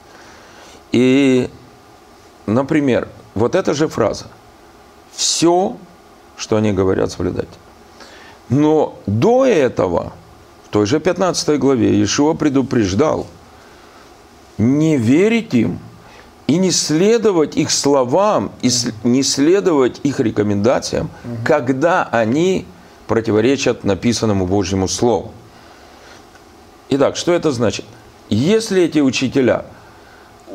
И, 0.91 1.49
например, 2.45 3.07
вот 3.33 3.55
эта 3.55 3.73
же 3.73 3.87
фраза. 3.87 4.25
Все, 5.11 5.75
что 6.37 6.55
они 6.55 6.71
говорят, 6.71 7.11
соблюдать. 7.11 7.49
Но 8.49 8.99
до 9.07 9.43
этого, 9.43 10.13
в 10.65 10.69
той 10.69 10.85
же 10.85 10.99
15 10.99 11.57
главе, 11.57 11.93
Иешуа 11.95 12.35
предупреждал 12.35 13.25
не 14.59 14.97
верить 14.97 15.55
им 15.55 15.79
и 16.51 16.57
не 16.57 16.71
следовать 16.71 17.55
их 17.55 17.71
словам, 17.71 18.51
и 18.61 18.69
не 19.05 19.23
следовать 19.23 20.01
их 20.03 20.19
рекомендациям, 20.19 21.09
когда 21.45 22.03
они 22.03 22.65
противоречат 23.07 23.85
написанному 23.85 24.45
Божьему 24.45 24.89
Слову. 24.89 25.31
Итак, 26.89 27.15
что 27.15 27.31
это 27.31 27.51
значит? 27.51 27.85
Если 28.27 28.83
эти 28.83 28.99
учителя 28.99 29.63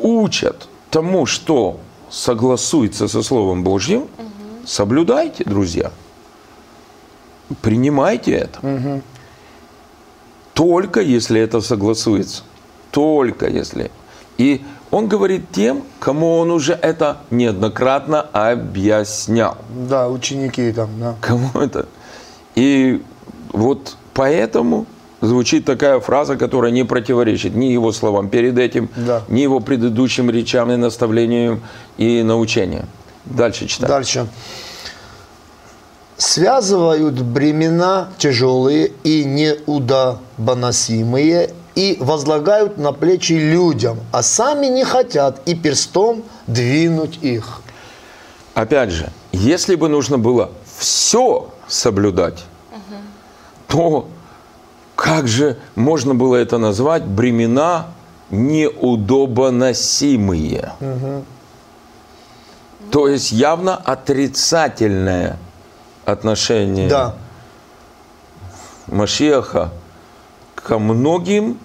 учат 0.02 0.68
тому, 0.90 1.24
что 1.24 1.80
согласуется 2.10 3.08
со 3.08 3.22
Словом 3.22 3.62
Божьим, 3.62 4.06
соблюдайте, 4.66 5.44
друзья. 5.44 5.90
Принимайте 7.62 8.32
это. 8.32 9.00
Только 10.52 11.00
если 11.00 11.40
это 11.40 11.62
согласуется. 11.62 12.42
Только 12.90 13.48
если. 13.48 13.90
И 14.36 14.60
он 14.90 15.08
говорит 15.08 15.44
тем, 15.52 15.82
кому 16.00 16.38
он 16.38 16.50
уже 16.50 16.72
это 16.72 17.18
неоднократно 17.30 18.20
объяснял. 18.20 19.56
Да, 19.70 20.08
ученики 20.08 20.72
там, 20.72 20.88
да. 21.00 21.14
Кому 21.20 21.50
это? 21.60 21.86
И 22.54 23.02
вот 23.52 23.96
поэтому 24.14 24.86
звучит 25.20 25.64
такая 25.64 26.00
фраза, 26.00 26.36
которая 26.36 26.70
не 26.70 26.84
противоречит 26.84 27.54
ни 27.54 27.66
его 27.66 27.92
словам 27.92 28.28
перед 28.28 28.58
этим, 28.58 28.88
Да. 28.96 29.22
ни 29.28 29.40
его 29.40 29.60
предыдущим 29.60 30.30
речам 30.30 30.70
и 30.70 30.76
наставлениям 30.76 31.60
и 31.98 32.22
научениям. 32.22 32.86
Дальше 33.24 33.66
читаем. 33.66 33.88
Дальше. 33.88 34.26
Связывают 36.16 37.20
бремена 37.20 38.08
тяжелые 38.16 38.92
и 39.04 39.24
неудобоносимые 39.24 41.50
и 41.76 41.96
возлагают 42.00 42.78
на 42.78 42.90
плечи 42.92 43.34
людям, 43.34 44.00
а 44.10 44.24
сами 44.24 44.66
не 44.66 44.82
хотят 44.84 45.40
и 45.46 45.54
перстом 45.54 46.24
двинуть 46.48 47.18
их. 47.22 47.60
Опять 48.54 48.90
же, 48.90 49.12
если 49.32 49.76
бы 49.76 49.88
нужно 49.88 50.18
было 50.18 50.50
все 50.78 51.48
соблюдать, 51.68 52.44
то 53.68 54.08
как 54.94 55.28
же 55.28 55.58
можно 55.74 56.14
было 56.14 56.36
это 56.36 56.56
назвать 56.56 57.04
бремена 57.04 57.88
неудобоносимые? 58.30 60.72
То 62.90 63.08
есть 63.08 63.32
явно 63.32 63.76
отрицательное 63.76 65.36
отношение 66.06 66.88
Да, 66.88 67.16
Машеха 68.86 69.72
ко 70.54 70.78
многим 70.78 71.58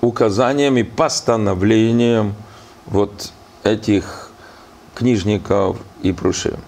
указаниям 0.00 0.76
и 0.76 0.82
постановлениям 0.82 2.34
вот 2.86 3.32
этих 3.62 4.30
книжников 4.94 5.76
и 6.02 6.12
прушим. 6.12 6.58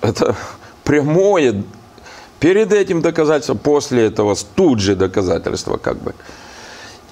Это 0.00 0.36
прямое, 0.84 1.62
перед 2.40 2.72
этим 2.72 3.02
доказательство, 3.02 3.54
после 3.54 4.06
этого 4.06 4.36
тут 4.54 4.80
же 4.80 4.96
доказательство 4.96 5.76
как 5.76 5.98
бы. 5.98 6.14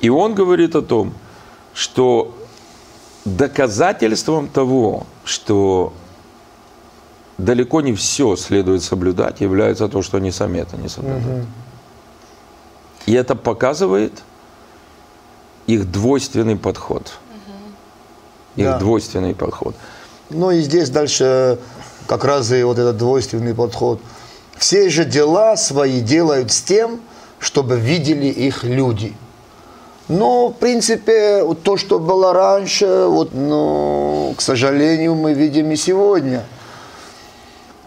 И 0.00 0.08
он 0.08 0.34
говорит 0.34 0.74
о 0.74 0.82
том, 0.82 1.14
что 1.74 2.36
доказательством 3.24 4.48
того, 4.48 5.06
что 5.24 5.92
далеко 7.38 7.80
не 7.80 7.94
все 7.94 8.36
следует 8.36 8.82
соблюдать, 8.82 9.40
является 9.40 9.88
то, 9.88 10.02
что 10.02 10.16
они 10.16 10.32
сами 10.32 10.58
это 10.58 10.76
не 10.76 10.88
соблюдают. 10.88 11.46
И 13.06 13.12
это 13.12 13.34
показывает 13.34 14.22
их 15.66 15.90
двойственный 15.90 16.56
подход. 16.56 17.12
Их 18.56 18.66
Да. 18.66 18.78
двойственный 18.78 19.34
подход. 19.34 19.74
Ну 20.30 20.50
и 20.50 20.60
здесь 20.60 20.90
дальше 20.90 21.58
как 22.06 22.24
раз 22.24 22.52
и 22.52 22.62
вот 22.62 22.78
этот 22.78 22.96
двойственный 22.96 23.54
подход. 23.54 24.00
Все 24.56 24.88
же 24.90 25.04
дела 25.04 25.56
свои 25.56 26.00
делают 26.00 26.52
с 26.52 26.62
тем, 26.62 27.00
чтобы 27.38 27.78
видели 27.78 28.26
их 28.26 28.64
люди. 28.64 29.14
Но, 30.08 30.48
в 30.48 30.54
принципе, 30.54 31.44
то, 31.62 31.76
что 31.76 31.98
было 31.98 32.32
раньше, 32.32 33.06
вот, 33.08 33.32
ну, 33.32 34.34
к 34.36 34.40
сожалению, 34.42 35.14
мы 35.14 35.32
видим 35.32 35.70
и 35.70 35.76
сегодня. 35.76 36.44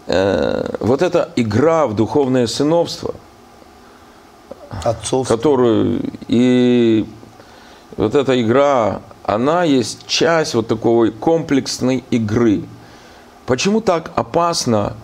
Э, 0.06 0.76
вот 0.80 1.02
эта 1.02 1.30
игра 1.36 1.86
в 1.86 1.94
духовное 1.94 2.46
сыновство, 2.46 3.14
Отцов. 4.82 5.28
которую 5.28 6.00
и 6.28 7.06
вот 7.96 8.14
эта 8.14 8.40
игра, 8.40 9.00
она 9.24 9.64
есть 9.64 10.06
часть 10.06 10.54
вот 10.54 10.68
такой 10.68 11.12
комплексной 11.12 12.04
игры. 12.10 12.64
Почему 13.46 13.80
так 13.80 14.10
опасно 14.16 14.94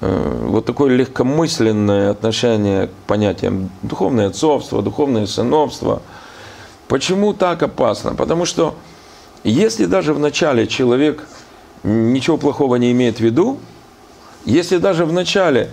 э, 0.00 0.38
вот 0.42 0.66
такое 0.66 0.94
легкомысленное 0.96 2.10
отношение 2.10 2.88
к 2.88 2.90
понятиям 3.06 3.70
духовное 3.82 4.28
отцовство, 4.28 4.82
духовное 4.82 5.26
сыновство? 5.26 6.02
Почему 6.88 7.32
так 7.32 7.62
опасно? 7.62 8.14
Потому 8.14 8.44
что 8.44 8.74
если 9.44 9.86
даже 9.86 10.12
в 10.12 10.18
начале 10.18 10.66
человек 10.66 11.26
ничего 11.84 12.36
плохого 12.36 12.76
не 12.76 12.92
имеет 12.92 13.18
в 13.18 13.20
виду, 13.20 13.58
если 14.44 14.78
даже 14.78 15.04
в 15.04 15.12
начале 15.12 15.70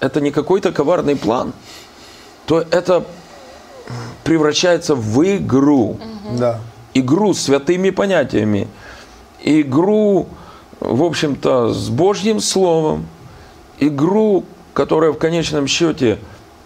это 0.00 0.20
не 0.20 0.30
какой-то 0.30 0.72
коварный 0.72 1.16
план, 1.16 1.52
то 2.46 2.60
это 2.70 3.04
превращается 4.24 4.94
в 4.94 5.22
игру. 5.22 5.98
Да. 6.38 6.60
Игру 6.94 7.34
с 7.34 7.42
святыми 7.42 7.90
понятиями. 7.90 8.68
Игру, 9.42 10.28
в 10.80 11.02
общем-то, 11.02 11.72
с 11.72 11.88
Божьим 11.88 12.40
Словом. 12.40 13.06
Игру, 13.78 14.44
которая 14.72 15.12
в 15.12 15.18
конечном 15.18 15.66
счете 15.66 16.18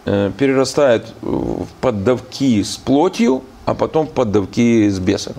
э, 0.05 0.31
перерастает 0.39 1.13
в 1.21 1.67
поддавки 1.81 2.63
с 2.63 2.77
плотью, 2.77 3.43
а 3.65 3.75
потом 3.75 4.07
в 4.07 4.11
поддавки 4.11 4.89
с 4.89 4.99
бесом. 4.99 5.35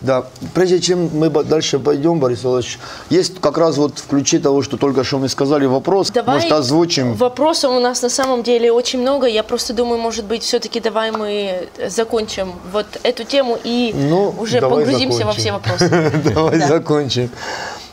Да, 0.00 0.24
прежде 0.52 0.80
чем 0.80 1.08
мы 1.14 1.30
дальше 1.30 1.78
пойдем, 1.78 2.18
Борис 2.20 2.44
Иванович, 2.44 2.78
есть 3.10 3.40
как 3.40 3.56
раз 3.56 3.76
вот 3.78 3.98
в 3.98 4.06
ключе 4.06 4.38
того, 4.38 4.60
что 4.62 4.76
только 4.76 5.02
что 5.04 5.18
мы 5.18 5.28
сказали, 5.28 5.64
вопрос, 5.66 6.10
Давай 6.10 6.36
может, 6.36 6.52
озвучим. 6.52 7.14
Вопросов 7.14 7.70
у 7.72 7.80
нас 7.80 8.02
на 8.02 8.10
самом 8.10 8.42
деле 8.42 8.70
очень 8.72 9.00
много. 9.00 9.26
Я 9.26 9.42
просто 9.42 9.72
думаю, 9.72 9.98
может 9.98 10.26
быть, 10.26 10.42
все-таки 10.42 10.80
давай 10.80 11.10
мы 11.10 11.68
закончим 11.88 12.52
вот 12.72 12.86
эту 13.02 13.24
тему 13.24 13.58
и 13.64 13.92
Ну, 13.96 14.34
уже 14.38 14.60
погрузимся 14.60 15.24
во 15.24 15.32
закончим. 15.32 15.40
все 15.40 15.52
вопросы. 15.52 16.12
Давай 16.34 16.58
Да. 16.58 16.68
закончим. 16.68 17.30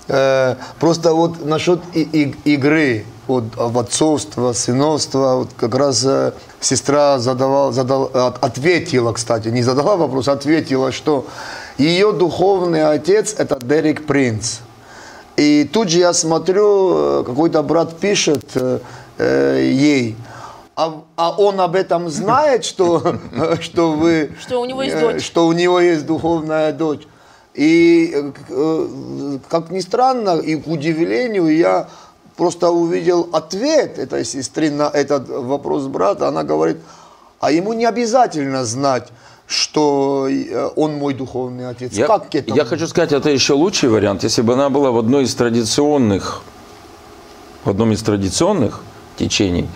Э, 0.10 0.56
Просто 0.80 1.14
вот 1.14 1.46
насчет 1.46 1.80
игры, 1.96 3.06
вот 3.28 3.44
в 3.56 3.78
отцовство, 3.80 4.52
сыновство, 4.54 5.36
вот 5.36 5.50
как 5.56 5.76
раз 5.76 6.04
э, 6.06 6.34
сестра 6.60 7.20
задавала, 7.20 7.72
задал, 7.72 8.10
от- 8.14 8.44
ответила, 8.44 9.14
кстати, 9.14 9.48
не 9.50 9.62
задала 9.64 9.96
вопрос, 9.96 10.28
ответила, 10.28 10.92
что 10.92 11.26
ее 11.78 12.12
духовный 12.12 12.88
отец 12.88 13.36
это 13.38 13.58
Дерек 13.62 14.06
Принц. 14.06 14.60
И 15.38 15.70
тут 15.72 15.90
же 15.90 16.00
я 16.00 16.14
смотрю, 16.14 17.22
э, 17.22 17.24
какой-то 17.26 17.64
брат 17.64 17.98
пишет 18.00 18.46
э, 18.56 18.80
э, 19.18 19.70
ей, 19.72 20.16
а, 20.76 21.04
а 21.16 21.32
он 21.38 21.60
об 21.62 21.76
этом 21.76 22.10
знает, 22.10 22.66
что, 22.66 23.18
что 23.60 23.94
вы... 23.94 24.32
Что 24.40 24.62
у 24.62 24.66
него 24.66 24.84
есть 24.84 24.96
э, 24.96 25.02
дочь. 25.02 25.24
Что 25.24 25.48
у 25.48 25.52
него 25.52 25.80
есть 25.80 26.06
духовная 26.06 26.72
дочь. 26.72 27.08
И, 27.54 28.32
как 29.50 29.72
ни 29.72 29.82
странно, 29.82 30.38
и 30.38 30.56
к 30.56 30.68
удивлению, 30.68 31.54
я 31.54 31.90
просто 32.38 32.72
увидел 32.72 33.30
ответ 33.34 34.00
этой 34.00 34.24
сестры 34.24 34.72
на 34.72 34.88
этот 34.88 35.28
вопрос 35.28 35.88
брата. 35.88 36.30
Она 36.30 36.44
говорит, 36.44 36.78
а 37.42 37.52
ему 37.52 37.74
не 37.74 37.86
обязательно 37.86 38.64
знать, 38.64 39.10
что 39.52 40.28
э, 40.30 40.70
он 40.76 40.96
мой 40.96 41.14
духовный 41.14 41.70
отец. 41.70 41.94
Я, 41.94 42.08
как 42.08 42.30
к 42.30 42.36
этому? 42.36 42.56
я 42.56 42.66
хочу 42.66 42.88
сказать, 42.88 43.12
это 43.12 43.30
еще 43.30 43.54
лучший 43.54 43.90
вариант, 43.90 44.24
если 44.24 44.42
бы 44.42 44.54
она 44.54 44.70
была 44.70 44.92
в 44.92 44.98
одной 44.98 45.24
из 45.24 45.36
традиционных, 45.36 46.42
в 47.66 47.70
одном 47.70 47.92
из 47.92 48.02
традиционных 48.02 48.82
течений, 49.18 49.68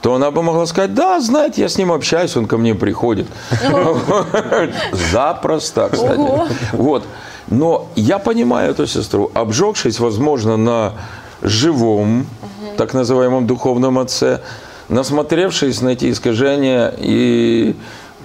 то 0.00 0.14
она 0.14 0.30
бы 0.30 0.42
могла 0.42 0.66
сказать, 0.66 0.94
да, 0.94 1.20
знаете, 1.20 1.60
я 1.60 1.68
с 1.68 1.76
ним 1.78 1.92
общаюсь, 1.92 2.36
он 2.36 2.46
ко 2.46 2.56
мне 2.56 2.74
приходит. 2.74 3.26
Запросто, 5.12 5.90
кстати. 5.92 6.30
Вот. 6.72 7.04
Но 7.48 7.88
я 7.94 8.18
понимаю 8.18 8.70
эту 8.70 8.86
сестру, 8.86 9.30
обжегшись, 9.34 10.00
возможно, 10.00 10.56
на 10.56 10.94
живом, 11.42 12.26
так 12.76 12.94
называемом 12.94 13.46
духовном 13.46 13.98
отце, 13.98 14.40
насмотревшись 14.88 15.82
на 15.82 15.90
эти 15.90 16.10
искажения 16.10 16.92
и 16.96 17.76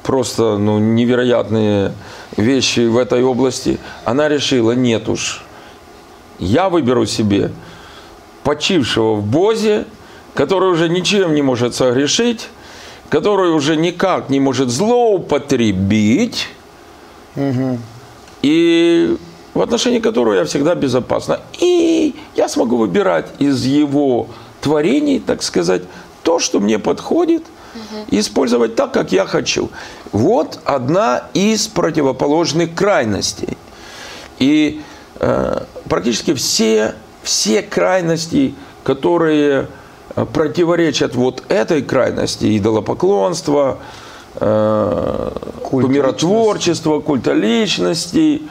просто 0.07 0.57
ну, 0.57 0.79
невероятные 0.79 1.93
вещи 2.37 2.87
в 2.87 2.97
этой 2.97 3.21
области, 3.23 3.77
она 4.05 4.29
решила, 4.29 4.71
нет 4.71 5.09
уж, 5.09 5.43
я 6.39 6.69
выберу 6.69 7.05
себе 7.05 7.51
почившего 8.43 9.15
в 9.15 9.23
Бозе, 9.25 9.85
который 10.33 10.71
уже 10.71 10.87
ничем 10.87 11.35
не 11.35 11.41
может 11.41 11.75
согрешить, 11.75 12.47
который 13.09 13.51
уже 13.51 13.75
никак 13.75 14.29
не 14.29 14.39
может 14.39 14.69
злоупотребить, 14.69 16.47
и 18.41 19.17
в 19.53 19.61
отношении 19.61 19.99
которого 19.99 20.35
я 20.35 20.45
всегда 20.45 20.73
безопасна. 20.75 21.41
И 21.59 22.15
я 22.37 22.47
смогу 22.47 22.77
выбирать 22.77 23.27
из 23.39 23.65
его 23.65 24.27
творений, 24.61 25.19
так 25.19 25.43
сказать, 25.43 25.81
то, 26.23 26.39
что 26.39 26.61
мне 26.61 26.79
подходит, 26.79 27.43
и 28.09 28.19
использовать 28.19 28.75
так, 28.75 28.93
как 28.93 29.11
я 29.11 29.25
хочу. 29.25 29.69
Вот 30.11 30.59
одна 30.65 31.23
из 31.33 31.67
противоположных 31.67 32.73
крайностей. 32.75 33.57
И 34.39 34.81
э, 35.19 35.63
практически 35.89 36.33
все, 36.33 36.93
все 37.23 37.61
крайности, 37.61 38.55
которые 38.83 39.67
э, 40.15 40.25
противоречат 40.25 41.15
вот 41.15 41.43
этой 41.49 41.81
крайности, 41.81 42.57
идолопоклонства, 42.57 43.79
э, 44.35 45.31
Культ 45.63 45.89
миротворчества, 45.89 46.99
культа 47.01 47.33
личности, 47.33 48.43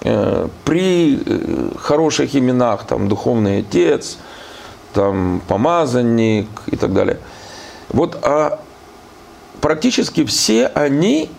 э, 0.00 0.48
при 0.64 1.22
э, 1.24 1.68
хороших 1.78 2.34
именах, 2.34 2.86
там, 2.86 3.08
духовный 3.08 3.60
отец, 3.60 4.18
там, 4.92 5.40
помазанник 5.46 6.48
и 6.66 6.76
так 6.76 6.92
далее. 6.92 7.18
Вот 7.90 8.18
а 8.22 8.58
практически 9.60 10.24
все 10.24 10.66
они 10.66 11.30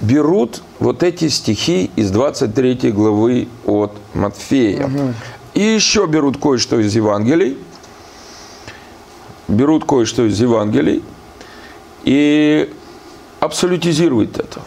берут 0.00 0.62
вот 0.78 1.02
эти 1.02 1.28
стихи 1.28 1.90
из 1.96 2.10
23 2.10 2.92
главы 2.92 3.48
от 3.64 3.92
Матфея. 4.14 4.90
И 5.54 5.62
еще 5.62 6.06
берут 6.06 6.38
кое-что 6.40 6.78
из 6.80 6.94
Евангелий. 6.94 7.56
Берут 9.48 9.84
кое-что 9.84 10.26
из 10.26 10.40
Евангелий. 10.40 11.02
И 12.04 12.72
абсолютизирует 13.40 14.38
это, 14.38 14.60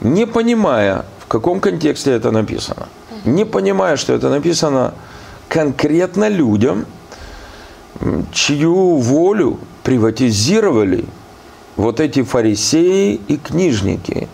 не 0.00 0.26
понимая, 0.26 1.04
в 1.20 1.26
каком 1.26 1.60
контексте 1.60 2.12
это 2.12 2.30
написано, 2.30 2.88
не 3.24 3.44
понимая, 3.44 3.96
что 3.96 4.12
это 4.12 4.28
написано 4.28 4.94
конкретно 5.48 6.28
людям, 6.28 6.86
чью 8.32 8.96
волю 8.96 9.58
приватизировали 9.82 11.04
вот 11.76 12.00
эти 12.00 12.22
фарисеи 12.22 13.20
и 13.28 13.36
книжники, 13.36 14.28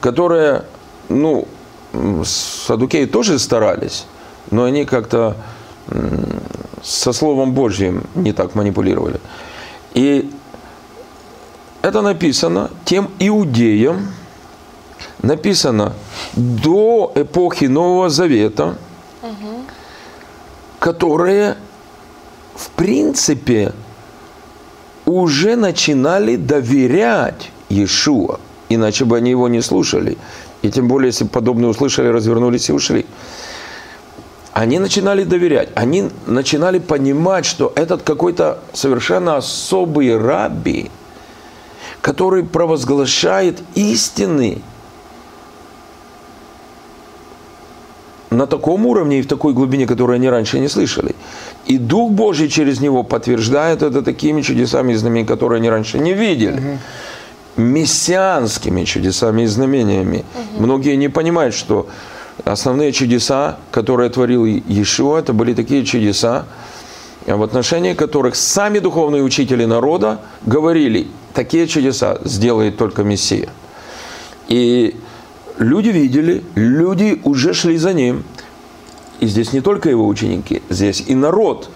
которые, 0.00 0.64
ну, 1.08 1.46
садукеи 2.24 3.06
тоже 3.06 3.38
старались, 3.38 4.06
но 4.50 4.64
они 4.64 4.84
как-то 4.84 5.36
со 6.82 7.12
Словом 7.12 7.52
Божьим 7.52 8.04
не 8.14 8.32
так 8.32 8.54
манипулировали. 8.54 9.20
И 9.94 10.30
это 11.82 12.02
написано 12.02 12.70
тем 12.84 13.10
иудеям, 13.18 14.08
написано 15.22 15.94
до 16.34 17.12
эпохи 17.14 17.64
Нового 17.64 18.10
Завета, 18.10 18.76
которые, 20.78 21.56
в 22.54 22.70
принципе, 22.70 23.72
уже 25.08 25.56
начинали 25.56 26.36
доверять 26.36 27.50
Иешуа, 27.68 28.38
иначе 28.68 29.04
бы 29.04 29.16
они 29.16 29.30
его 29.30 29.48
не 29.48 29.62
слушали. 29.62 30.18
И 30.62 30.70
тем 30.70 30.88
более, 30.88 31.08
если 31.08 31.24
подобные 31.24 31.68
услышали, 31.68 32.08
развернулись 32.08 32.68
и 32.68 32.72
ушли. 32.72 33.06
Они 34.52 34.78
начинали 34.78 35.22
доверять, 35.24 35.68
они 35.76 36.10
начинали 36.26 36.78
понимать, 36.80 37.46
что 37.46 37.72
этот 37.76 38.02
какой-то 38.02 38.58
совершенно 38.72 39.36
особый 39.36 40.18
рабби, 40.18 40.90
который 42.00 42.42
провозглашает 42.42 43.60
истины 43.76 44.62
на 48.30 48.46
таком 48.46 48.86
уровне 48.86 49.18
и 49.18 49.22
в 49.22 49.26
такой 49.26 49.54
глубине, 49.54 49.86
которую 49.86 50.16
они 50.16 50.28
раньше 50.28 50.60
не 50.60 50.68
слышали. 50.68 51.14
И 51.66 51.78
Дух 51.78 52.12
Божий 52.12 52.48
через 52.48 52.80
него 52.80 53.02
подтверждает 53.02 53.82
это 53.82 54.02
такими 54.02 54.42
чудесами 54.42 54.92
и 54.92 54.96
знамениями, 54.96 55.26
которые 55.26 55.58
они 55.58 55.70
раньше 55.70 55.98
не 55.98 56.12
видели. 56.12 56.78
Мессианскими 57.56 58.84
чудесами 58.84 59.42
и 59.42 59.46
знамениями. 59.46 60.24
Многие 60.58 60.96
не 60.96 61.08
понимают, 61.08 61.54
что 61.54 61.88
основные 62.44 62.92
чудеса, 62.92 63.56
которые 63.70 64.10
творил 64.10 64.44
Иешуа, 64.44 65.18
это 65.18 65.32
были 65.32 65.54
такие 65.54 65.84
чудеса, 65.84 66.44
в 67.26 67.42
отношении 67.42 67.94
которых 67.94 68.36
сами 68.36 68.78
духовные 68.78 69.22
учители 69.22 69.64
народа 69.64 70.20
говорили, 70.46 71.08
такие 71.34 71.66
чудеса 71.66 72.18
сделает 72.24 72.76
только 72.76 73.02
Мессия. 73.02 73.48
И 74.48 74.96
люди 75.58 75.88
видели, 75.88 76.42
люди 76.54 77.20
уже 77.24 77.54
шли 77.54 77.76
за 77.76 77.92
ним. 77.92 78.24
И 79.20 79.26
здесь 79.26 79.52
не 79.52 79.60
только 79.60 79.90
его 79.90 80.06
ученики, 80.06 80.62
здесь 80.68 81.02
и 81.06 81.14
народ. 81.14 81.70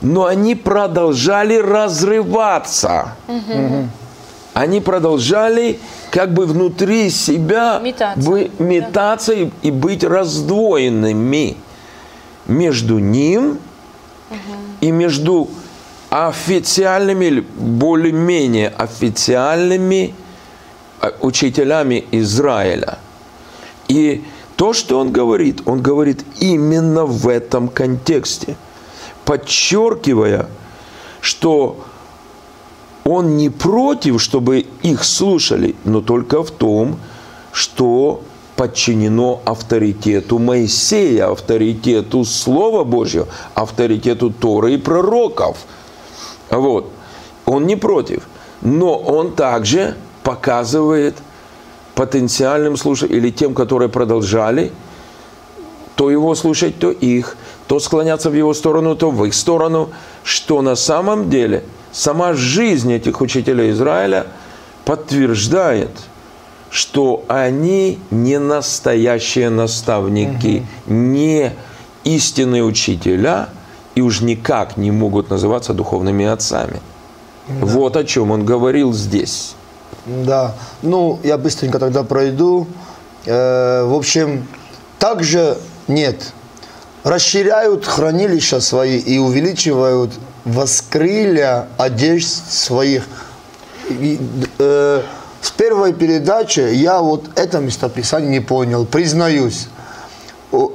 Но 0.00 0.26
они 0.26 0.54
продолжали 0.54 1.56
разрываться. 1.56 3.16
Они 4.52 4.80
продолжали 4.80 5.80
как 6.10 6.32
бы 6.32 6.46
внутри 6.46 7.10
себя 7.10 7.80
Метаться. 7.82 8.30
метаться 8.60 9.32
и, 9.32 9.50
и 9.62 9.72
быть 9.72 10.04
раздвоенными 10.04 11.56
между 12.46 13.00
ним 13.00 13.58
и 14.80 14.92
между 14.92 15.48
официальными, 16.10 17.40
более-менее 17.40 18.68
официальными 18.68 20.14
э, 21.00 21.10
учителями 21.20 22.04
Израиля. 22.12 22.98
И 23.88 24.24
то, 24.56 24.72
что 24.72 24.98
он 24.98 25.12
говорит, 25.12 25.62
он 25.66 25.82
говорит 25.82 26.24
именно 26.40 27.04
в 27.04 27.28
этом 27.28 27.68
контексте, 27.68 28.56
подчеркивая, 29.24 30.48
что 31.20 31.84
он 33.04 33.36
не 33.36 33.50
против, 33.50 34.20
чтобы 34.22 34.66
их 34.82 35.04
слушали, 35.04 35.74
но 35.84 36.00
только 36.00 36.42
в 36.42 36.50
том, 36.50 36.98
что 37.52 38.22
подчинено 38.56 39.40
авторитету 39.44 40.38
Моисея, 40.38 41.30
авторитету 41.30 42.24
Слова 42.24 42.84
Божьего, 42.84 43.28
авторитету 43.54 44.30
Торы 44.30 44.74
и 44.74 44.78
пророков. 44.78 45.58
Вот. 46.50 46.90
Он 47.46 47.66
не 47.66 47.76
против. 47.76 48.26
Но 48.62 48.96
он 48.96 49.34
также 49.34 49.96
показывает 50.22 51.16
потенциальным 51.94 52.76
слушателям 52.76 53.18
или 53.18 53.30
тем, 53.30 53.54
которые 53.54 53.88
продолжали, 53.88 54.72
то 55.96 56.10
его 56.10 56.34
слушать, 56.34 56.78
то 56.78 56.90
их, 56.90 57.36
то 57.68 57.78
склоняться 57.78 58.30
в 58.30 58.34
его 58.34 58.52
сторону, 58.54 58.96
то 58.96 59.10
в 59.10 59.24
их 59.24 59.34
сторону, 59.34 59.90
что 60.24 60.60
на 60.62 60.74
самом 60.74 61.30
деле 61.30 61.62
сама 61.92 62.34
жизнь 62.34 62.92
этих 62.92 63.20
учителей 63.20 63.70
Израиля 63.70 64.26
подтверждает, 64.84 65.90
что 66.70 67.24
они 67.28 68.00
не 68.10 68.40
настоящие 68.40 69.50
наставники, 69.50 70.66
не 70.86 71.52
истинные 72.02 72.64
учителя 72.64 73.48
и 73.94 74.00
уж 74.00 74.20
никак 74.20 74.76
не 74.76 74.90
могут 74.90 75.30
называться 75.30 75.72
духовными 75.72 76.24
отцами. 76.24 76.80
Вот 77.60 77.96
о 77.96 78.04
чем 78.04 78.32
он 78.32 78.44
говорил 78.44 78.92
здесь. 78.92 79.54
Да, 80.06 80.54
ну 80.82 81.18
я 81.22 81.38
быстренько 81.38 81.78
тогда 81.78 82.02
пройду. 82.02 82.66
Э, 83.26 83.84
в 83.84 83.94
общем, 83.94 84.46
также 84.98 85.58
нет. 85.88 86.32
Расширяют 87.02 87.86
хранилища 87.86 88.60
свои 88.60 88.98
и 88.98 89.18
увеличивают 89.18 90.12
воскрылья 90.44 91.68
одежд 91.76 92.28
своих. 92.50 93.06
И, 93.88 94.20
э, 94.58 95.02
с 95.40 95.50
первой 95.50 95.92
передачи 95.92 96.60
я 96.60 97.00
вот 97.00 97.30
это 97.36 97.58
местописание 97.58 98.30
не 98.30 98.40
понял, 98.40 98.86
признаюсь. 98.86 99.68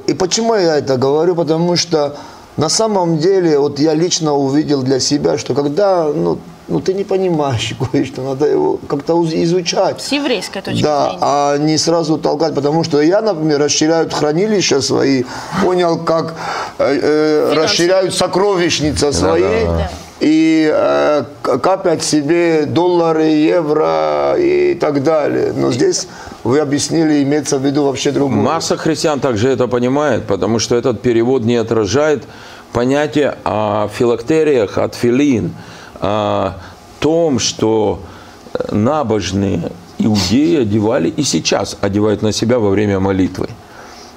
И 0.06 0.14
почему 0.14 0.54
я 0.54 0.76
это 0.76 0.96
говорю? 0.96 1.34
Потому 1.34 1.74
что 1.74 2.16
на 2.56 2.68
самом 2.68 3.18
деле, 3.18 3.58
вот 3.58 3.78
я 3.78 3.94
лично 3.94 4.34
увидел 4.34 4.82
для 4.82 5.00
себя, 5.00 5.38
что 5.38 5.54
когда, 5.54 6.04
ну, 6.04 6.38
ну 6.70 6.80
ты 6.80 6.94
не 6.94 7.04
понимаешь 7.04 7.74
кое-что, 7.92 8.22
надо 8.22 8.46
его 8.46 8.78
как-то 8.88 9.22
изучать. 9.24 10.00
С 10.00 10.12
еврейской 10.12 10.62
точки 10.62 10.82
Да, 10.82 11.04
зрения. 11.10 11.18
а 11.22 11.56
не 11.58 11.76
сразу 11.78 12.16
толкать, 12.18 12.54
потому 12.54 12.84
что 12.84 13.00
я, 13.02 13.20
например, 13.20 13.58
расширяют 13.60 14.14
хранилища 14.14 14.80
свои, 14.80 15.24
понял, 15.62 15.98
как 15.98 16.34
э, 16.78 16.98
э, 17.02 17.54
расширяют 17.54 18.14
сокровищницы 18.14 19.12
свои 19.12 19.42
Да. 19.66 19.90
и 20.20 20.70
э, 20.72 21.24
капят 21.42 22.02
себе 22.02 22.64
доллары, 22.66 23.24
евро 23.24 24.36
и 24.38 24.74
так 24.74 25.02
далее. 25.02 25.52
Но 25.56 25.72
здесь 25.72 26.06
вы 26.44 26.60
объяснили, 26.60 27.22
имеется 27.22 27.58
в 27.58 27.64
виду 27.66 27.84
вообще 27.84 28.12
другое. 28.12 28.38
Масса 28.38 28.76
христиан 28.76 29.20
также 29.20 29.48
это 29.48 29.66
понимает, 29.66 30.26
потому 30.26 30.58
что 30.58 30.76
этот 30.76 31.02
перевод 31.02 31.44
не 31.44 31.56
отражает 31.56 32.24
понятие 32.72 33.34
о 33.44 33.88
филактериях 33.88 34.78
от 34.78 34.94
филин, 34.94 35.52
о 36.00 36.54
том, 36.98 37.38
что 37.38 38.00
э, 38.52 38.74
набожные 38.74 39.70
иудеи 39.98 40.62
одевали 40.62 41.08
и 41.08 41.22
сейчас 41.22 41.76
одевают 41.80 42.22
на 42.22 42.32
себя 42.32 42.58
во 42.58 42.70
время 42.70 43.00
молитвы. 43.00 43.48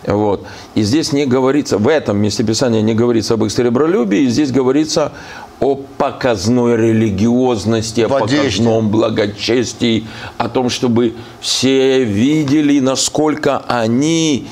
Вот. 0.05 0.45
И 0.75 0.81
здесь 0.83 1.13
не 1.13 1.25
говорится, 1.25 1.77
в 1.77 1.87
этом 1.87 2.17
месте 2.17 2.43
Писания 2.43 2.81
не 2.81 2.93
говорится 2.93 3.35
об 3.35 3.45
их 3.45 3.51
серебролюбии, 3.51 4.27
здесь 4.27 4.51
говорится 4.51 5.13
о 5.59 5.75
показной 5.75 6.75
религиозности, 6.75 8.01
о 8.01 8.09
показном 8.09 8.89
благочестии, 8.89 10.05
о 10.37 10.49
том, 10.49 10.69
чтобы 10.69 11.15
все 11.39 12.03
видели, 12.03 12.79
насколько 12.79 13.59
они 13.59 14.47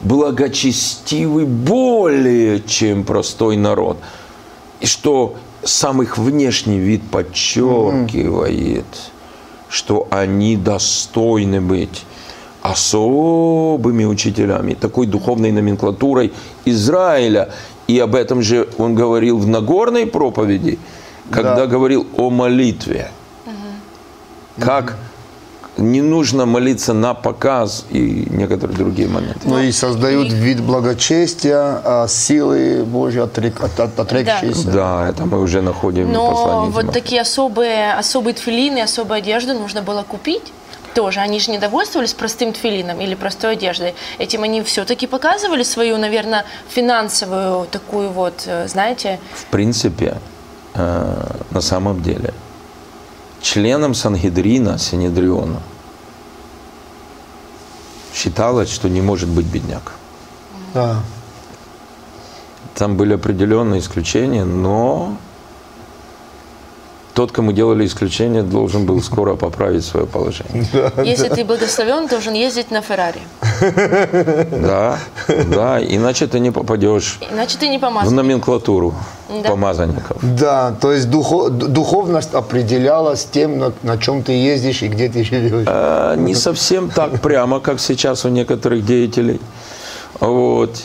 благочестивы 0.00 1.44
более, 1.44 2.62
чем 2.62 3.02
простой 3.04 3.56
народ. 3.56 3.98
И 4.80 4.86
что 4.86 5.36
сам 5.64 6.02
их 6.02 6.18
внешний 6.18 6.78
вид 6.78 7.02
подчеркивает, 7.10 8.84
что 9.68 10.06
они 10.10 10.56
достойны 10.56 11.60
быть 11.60 12.04
особыми 12.62 14.04
учителями, 14.04 14.74
такой 14.74 15.06
духовной 15.06 15.52
номенклатурой 15.52 16.32
Израиля. 16.64 17.50
И 17.86 17.98
об 17.98 18.14
этом 18.14 18.40
же 18.42 18.66
он 18.78 18.94
говорил 18.94 19.38
в 19.38 19.46
Нагорной 19.46 20.06
проповеди, 20.06 20.78
когда 21.30 21.56
Да. 21.56 21.66
говорил 21.66 22.06
о 22.16 22.30
молитве. 22.30 23.10
Как 24.58 24.96
не 25.76 26.02
нужно 26.02 26.46
молиться 26.46 26.92
на 26.92 27.14
показ 27.14 27.84
и 27.90 28.26
некоторые 28.30 28.76
другие 28.76 29.08
моменты. 29.08 29.40
Ну 29.44 29.58
и 29.58 29.72
создают 29.72 30.32
вид 30.32 30.60
благочестия, 30.60 31.80
а 31.84 32.06
силы 32.08 32.84
Божьи 32.84 33.20
отрек, 33.20 33.60
от, 33.62 33.78
от- 33.80 33.98
отрекшиеся. 33.98 34.70
Да, 34.70 35.08
это 35.08 35.24
мы 35.24 35.40
уже 35.40 35.62
находим 35.62 36.06
в 36.08 36.12
Но 36.12 36.66
вот 36.70 36.92
такие 36.92 37.20
особые, 37.20 37.94
особые 37.94 38.34
тфилины, 38.34 38.80
особую 38.82 39.18
одежду 39.18 39.54
нужно 39.54 39.82
было 39.82 40.02
купить. 40.02 40.52
Тоже 40.94 41.18
они 41.18 41.40
же 41.40 41.50
не 41.50 41.58
довольствовались 41.58 42.12
простым 42.14 42.52
тфилином 42.52 43.00
или 43.00 43.16
простой 43.16 43.54
одеждой. 43.54 43.94
Этим 44.18 44.44
они 44.44 44.62
все-таки 44.62 45.08
показывали 45.08 45.64
свою, 45.64 45.98
наверное, 45.98 46.44
финансовую 46.68 47.66
такую 47.66 48.10
вот, 48.10 48.44
э, 48.46 48.68
знаете, 48.68 49.18
В 49.34 49.46
принципе, 49.46 50.18
э, 50.74 51.26
на 51.50 51.60
самом 51.60 52.00
деле, 52.00 52.32
членом 53.44 53.94
Сангедрина, 53.94 54.78
Синедриона, 54.78 55.60
считалось, 58.14 58.70
что 58.70 58.88
не 58.88 59.02
может 59.02 59.28
быть 59.28 59.46
бедняк. 59.46 59.92
Да. 60.72 61.02
Там 62.74 62.96
были 62.96 63.12
определенные 63.12 63.80
исключения, 63.80 64.44
но 64.44 65.16
тот, 67.14 67.30
кому 67.32 67.52
делали 67.52 67.86
исключение, 67.86 68.42
должен 68.42 68.86
был 68.86 69.00
скоро 69.02 69.36
поправить 69.36 69.84
свое 69.84 70.04
положение. 70.06 70.66
если 71.04 71.28
ты 71.28 71.44
благословен, 71.44 72.08
должен 72.08 72.34
ездить 72.34 72.70
на 72.70 72.80
Феррари. 72.82 73.20
Да, 74.50 74.98
да, 75.54 75.80
иначе 75.80 76.26
ты 76.26 76.40
не 76.40 76.50
попадешь 76.50 77.18
Иначе 77.32 77.56
ты 77.58 77.68
не 77.68 77.78
в 77.78 78.12
номенклатуру 78.12 78.94
Да. 79.42 79.48
помазанников. 79.50 80.16
Да, 80.22 80.74
то 80.80 80.92
есть 80.92 81.08
духо- 81.08 81.50
д- 81.50 81.66
духовность 81.66 82.34
определялась 82.34 83.24
тем, 83.24 83.58
на, 83.58 83.72
на 83.82 83.96
чем 83.98 84.22
ты 84.22 84.32
ездишь 84.32 84.82
и 84.82 84.88
где 84.88 85.08
ты 85.08 85.24
живешь. 85.24 85.66
А, 85.68 86.16
Не 86.16 86.34
совсем 86.34 86.90
так 86.90 87.20
прямо, 87.20 87.60
как 87.60 87.80
сейчас 87.80 88.24
у 88.24 88.28
некоторых 88.28 88.84
деятелей. 88.84 89.40
Вот. 90.20 90.82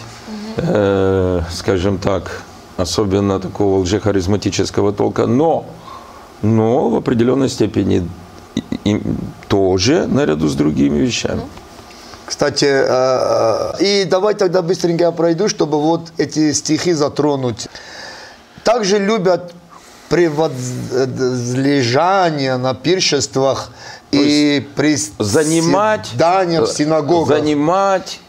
Э, 0.57 1.41
скажем 1.51 1.97
так, 1.97 2.43
особенно 2.77 3.39
такого 3.39 3.79
лжехаризматического 3.79 4.91
толка. 4.93 5.25
Но, 5.25 5.65
но 6.41 6.89
в 6.89 6.95
определенной 6.95 7.49
степени 7.49 8.07
и- 8.55 8.63
и- 8.85 9.01
тоже 9.47 10.07
наряду 10.07 10.47
с 10.47 10.55
другими 10.55 10.99
вещами. 10.99 11.41
Кстати, 12.25 12.65
э, 12.65 13.73
э, 13.79 13.83
и 13.83 14.05
давай 14.05 14.35
тогда 14.35 14.61
быстренько 14.61 15.03
я 15.05 15.11
пройду, 15.11 15.49
чтобы 15.49 15.81
вот 15.81 16.11
эти 16.17 16.53
стихи 16.53 16.93
затронуть. 16.93 17.67
Также 18.63 18.99
любят 18.99 19.53
превозлежание 20.09 22.57
на 22.57 22.73
пиршествах 22.73 23.71
и 24.11 24.67
Занимать, 25.19 26.01
приседания 26.09 26.61
в 26.61 26.67
синагогах. 26.67 27.37
занимать 27.37 28.19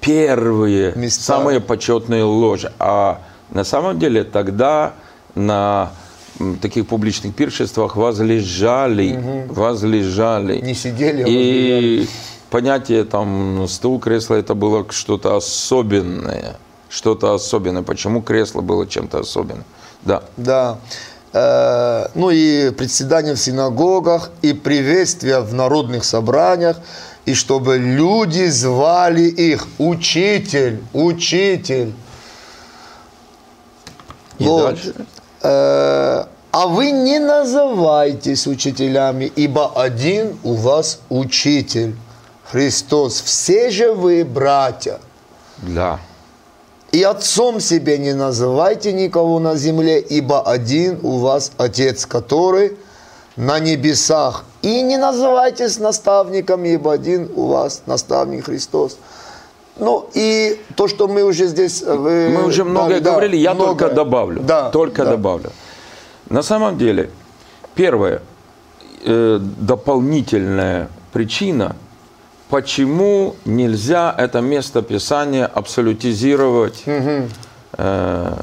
первые, 0.00 0.92
Места. 0.94 1.22
самые 1.24 1.60
почетные 1.60 2.24
ложи. 2.24 2.72
А 2.78 3.20
на 3.50 3.64
самом 3.64 3.98
деле 3.98 4.24
тогда 4.24 4.92
на 5.34 5.90
таких 6.60 6.86
публичных 6.86 7.34
пиршествах 7.34 7.96
возлежали, 7.96 9.46
возлежали. 9.48 10.60
Не 10.60 10.74
сидели, 10.74 11.22
а 11.22 11.26
И 11.28 12.06
понятие 12.50 13.04
там 13.04 13.66
стул, 13.68 13.98
кресло, 13.98 14.34
это 14.36 14.54
было 14.54 14.86
что-то 14.90 15.36
особенное. 15.36 16.56
Что-то 16.88 17.34
особенное. 17.34 17.82
Почему 17.82 18.22
кресло 18.22 18.62
было 18.62 18.86
чем-то 18.86 19.20
особенным? 19.20 19.64
Да. 20.04 20.22
Да. 20.36 20.78
Э, 21.32 22.06
ну 22.14 22.30
и 22.30 22.70
председания 22.70 23.34
в 23.34 23.38
синагогах, 23.38 24.30
и 24.40 24.54
приветствия 24.54 25.40
в 25.40 25.52
народных 25.52 26.04
собраниях, 26.04 26.78
и 27.26 27.34
чтобы 27.34 27.76
люди 27.76 28.46
звали 28.46 29.24
их 29.24 29.68
«Учитель, 29.78 30.80
учитель». 30.94 31.92
И 34.38 34.44
Вот. 34.44 34.62
дальше? 34.62 34.94
Э, 35.42 36.24
а 36.50 36.66
вы 36.66 36.90
не 36.90 37.18
называйтесь 37.18 38.46
учителями, 38.46 39.30
ибо 39.36 39.72
один 39.80 40.38
у 40.42 40.54
вас 40.54 41.00
учитель, 41.08 41.94
Христос. 42.50 43.20
Все 43.20 43.70
же 43.70 43.92
вы 43.92 44.24
братья. 44.24 44.98
Да. 45.58 46.00
И 46.90 47.02
отцом 47.02 47.60
себе 47.60 47.98
не 47.98 48.14
называйте 48.14 48.92
никого 48.92 49.38
на 49.38 49.56
земле, 49.56 50.00
ибо 50.00 50.40
один 50.40 50.98
у 51.02 51.18
вас 51.18 51.52
Отец, 51.58 52.06
который 52.06 52.78
на 53.36 53.58
небесах. 53.58 54.44
И 54.62 54.82
не 54.82 54.96
называйтесь 54.96 55.78
наставниками, 55.78 56.70
ибо 56.70 56.92
один 56.92 57.30
у 57.36 57.46
вас 57.46 57.82
наставник 57.86 58.46
Христос. 58.46 58.96
Ну 59.78 60.08
и 60.14 60.60
то, 60.74 60.88
что 60.88 61.06
мы 61.08 61.22
уже 61.22 61.46
здесь... 61.46 61.82
э, 61.82 61.94
вы 61.94 62.30
Мы 62.30 62.46
уже 62.46 62.64
многое 62.64 63.00
да, 63.00 63.10
говорили, 63.12 63.36
я 63.36 63.54
многое. 63.54 63.74
только 63.74 63.94
добавлю. 63.94 64.42
Да, 64.42 64.70
только 64.70 65.04
да. 65.04 65.10
добавлю. 65.10 65.52
На 66.28 66.42
самом 66.42 66.76
деле, 66.78 67.10
первая 67.74 68.22
э, 69.04 69.38
дополнительная 69.40 70.88
причина, 71.12 71.76
почему 72.48 73.36
нельзя 73.44 74.14
это 74.18 74.40
место 74.40 74.82
Писания 74.82 75.46
абсолютизировать 75.46 76.82
э, 76.86 78.34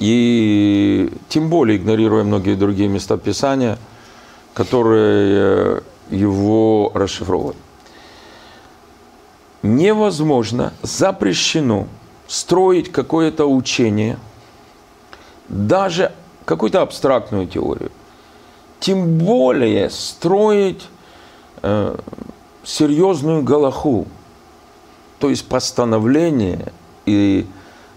и 0.00 1.12
тем 1.28 1.48
более 1.48 1.78
игнорируя 1.78 2.24
многие 2.24 2.54
другие 2.54 2.88
места 2.88 3.16
Писания, 3.16 3.78
которые 4.54 5.82
его 6.10 6.90
расшифровывают 6.94 7.56
невозможно, 9.62 10.72
запрещено 10.82 11.86
строить 12.26 12.92
какое-то 12.92 13.46
учение, 13.46 14.18
даже 15.48 16.12
какую-то 16.44 16.82
абстрактную 16.82 17.46
теорию, 17.46 17.90
тем 18.80 19.18
более 19.18 19.90
строить 19.90 20.86
э, 21.62 21.96
серьезную 22.64 23.42
галаху, 23.42 24.06
то 25.18 25.30
есть 25.30 25.46
постановление 25.48 26.72
и 27.06 27.46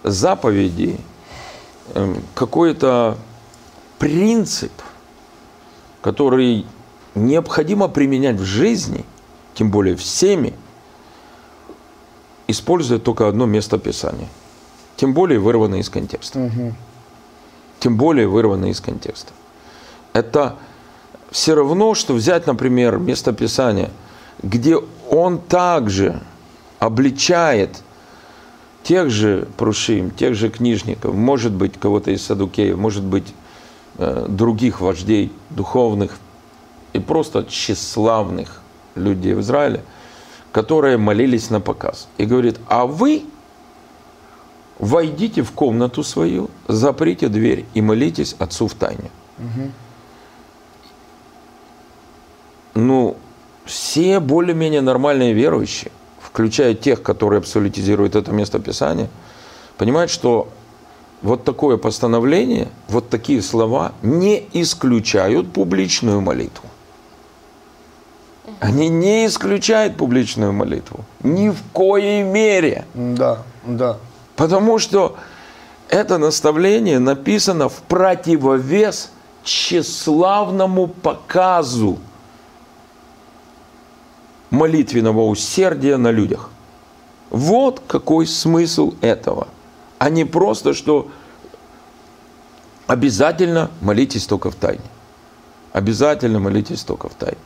заповеди, 0.04 0.97
э, 1.93 2.15
какой-то 2.34 3.17
принцип, 4.00 4.71
который 6.02 6.65
необходимо 7.13 7.88
применять 7.88 8.38
в 8.38 8.45
жизни, 8.45 9.06
тем 9.54 9.69
более 9.69 9.95
всеми, 9.95 10.54
используя 12.48 13.00
только 13.00 13.28
одно 13.28 13.46
место 13.46 13.78
Писания. 13.78 14.28
Тем 14.96 15.14
более 15.14 15.40
вырванное 15.40 15.80
из 15.80 15.90
контекста. 15.90 16.40
Тем 17.80 17.98
более 17.98 18.28
вырванное 18.28 18.70
из 18.70 18.82
контекста. 18.82 19.32
Это 20.14 20.56
все 21.32 21.56
равно, 21.56 21.96
что 21.96 22.14
взять, 22.14 22.46
например, 22.46 22.98
место 22.98 23.34
Писания, 23.34 23.90
где 24.44 24.78
он 25.10 25.40
также 25.40 26.22
обличает 26.80 27.82
тех 28.84 29.10
же 29.10 29.48
прушим, 29.58 30.12
тех 30.12 30.36
же 30.36 30.50
книжников, 30.50 31.14
может 31.14 31.54
быть, 31.54 31.80
кого-то 31.80 32.12
из 32.12 32.26
садукеев, 32.26 32.78
может 32.78 33.04
быть, 33.04 33.34
э, 33.98 34.26
других 34.28 34.82
вождей 34.82 35.32
духовных 35.50 36.18
и 36.94 37.00
просто 37.00 37.44
тщеславных 37.44 38.62
людей 38.96 39.34
в 39.34 39.42
Израиле, 39.42 39.84
которые 40.52 40.98
молились 40.98 41.50
на 41.50 41.60
показ. 41.60 42.08
И 42.18 42.26
говорит, 42.26 42.60
а 42.68 42.86
вы 42.86 43.24
войдите 44.80 45.44
в 45.44 45.52
комнату 45.52 46.04
свою, 46.04 46.50
заприте 46.68 47.30
дверь 47.30 47.66
и 47.74 47.82
молитесь 47.82 48.36
Отцу 48.40 48.68
в 48.68 48.74
тайне. 48.74 49.12
Ну, 52.74 53.18
все 53.66 54.20
более-менее 54.20 54.82
нормальные 54.82 55.34
верующие, 55.34 55.92
включая 56.20 56.74
тех, 56.74 57.04
которые 57.04 57.40
абсолютизируют 57.40 58.16
это 58.16 58.32
место 58.32 58.60
Писания, 58.60 59.10
понимают, 59.78 60.10
что 60.10 60.48
вот 61.22 61.44
такое 61.44 61.78
постановление, 61.78 62.70
вот 62.88 63.10
такие 63.10 63.42
слова 63.42 63.94
не 64.02 64.48
исключают 64.54 65.54
публичную 65.54 66.22
молитву. 66.22 66.71
Они 68.62 68.89
не 68.89 69.26
исключают 69.26 69.97
публичную 69.97 70.54
молитву. 70.54 71.04
Ни 71.24 71.50
в 71.50 71.58
коей 71.74 72.21
мере. 72.21 72.86
Да, 72.93 73.39
да. 73.65 73.97
Потому 74.36 74.78
что 74.78 75.17
это 75.89 76.19
наставление 76.19 77.00
написано 77.00 77.69
в 77.69 77.82
противовес 77.82 79.10
тщеславному 79.43 80.86
показу 80.86 81.97
молитвенного 84.52 85.26
усердия 85.26 85.97
на 85.97 86.12
людях. 86.12 86.52
Вот 87.32 87.82
какой 87.88 88.28
смысл 88.28 88.93
этого. 89.02 89.47
А 89.97 90.12
не 90.12 90.24
просто, 90.24 90.76
что 90.76 91.10
обязательно 92.86 93.71
молитесь 93.82 94.28
только 94.28 94.52
в 94.52 94.56
тайне. 94.56 94.86
Обязательно 95.74 96.38
молитесь 96.38 96.84
только 96.84 97.10
в 97.10 97.15
тайне. 97.15 97.39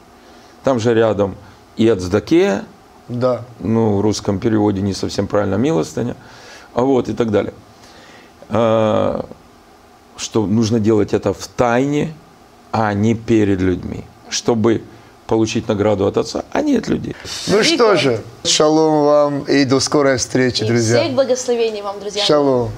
Там 0.66 0.80
же 0.80 0.94
рядом 0.94 1.36
и 1.78 1.88
Ацдакея, 1.88 2.66
Да. 3.08 3.42
ну, 3.60 3.98
в 3.98 4.02
русском 4.02 4.40
переводе 4.40 4.82
не 4.82 4.94
совсем 4.94 5.28
правильно, 5.28 5.56
милостыня, 5.56 6.16
а 6.74 6.82
вот 6.82 7.08
и 7.08 7.14
так 7.14 7.32
далее. 7.32 7.54
А, 8.50 9.26
Что 10.18 10.46
нужно 10.46 10.80
делать 10.80 11.14
это 11.14 11.34
в 11.34 11.46
тайне, 11.48 12.14
а 12.72 12.94
не 12.94 13.16
перед 13.16 13.60
людьми, 13.62 14.04
чтобы 14.30 14.82
получить 15.28 15.68
награду 15.68 16.06
от 16.08 16.18
Отца, 16.18 16.44
а 16.54 16.62
не 16.62 16.78
от 16.78 16.88
людей. 16.88 17.16
Ну 17.48 17.64
что 17.64 17.96
же, 17.98 18.22
шалом 18.44 19.06
вам 19.06 19.40
и 19.44 19.66
до 19.66 19.80
скорой 19.80 20.16
встречи, 20.18 20.64
И 20.64 20.68
друзья. 20.68 21.02
всех 21.02 21.14
благословений 21.16 21.82
вам, 21.82 22.00
друзья. 22.00 22.24
Шалом. 22.24 22.70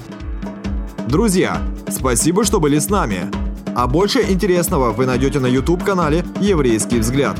Друзья, 1.07 1.61
спасибо, 1.89 2.43
что 2.43 2.59
были 2.59 2.79
с 2.79 2.89
нами. 2.89 3.29
А 3.75 3.85
больше 3.87 4.21
интересного 4.23 4.91
вы 4.91 5.05
найдете 5.05 5.39
на 5.39 5.47
YouTube-канале 5.47 6.25
«Еврейский 6.41 6.99
взгляд». 6.99 7.37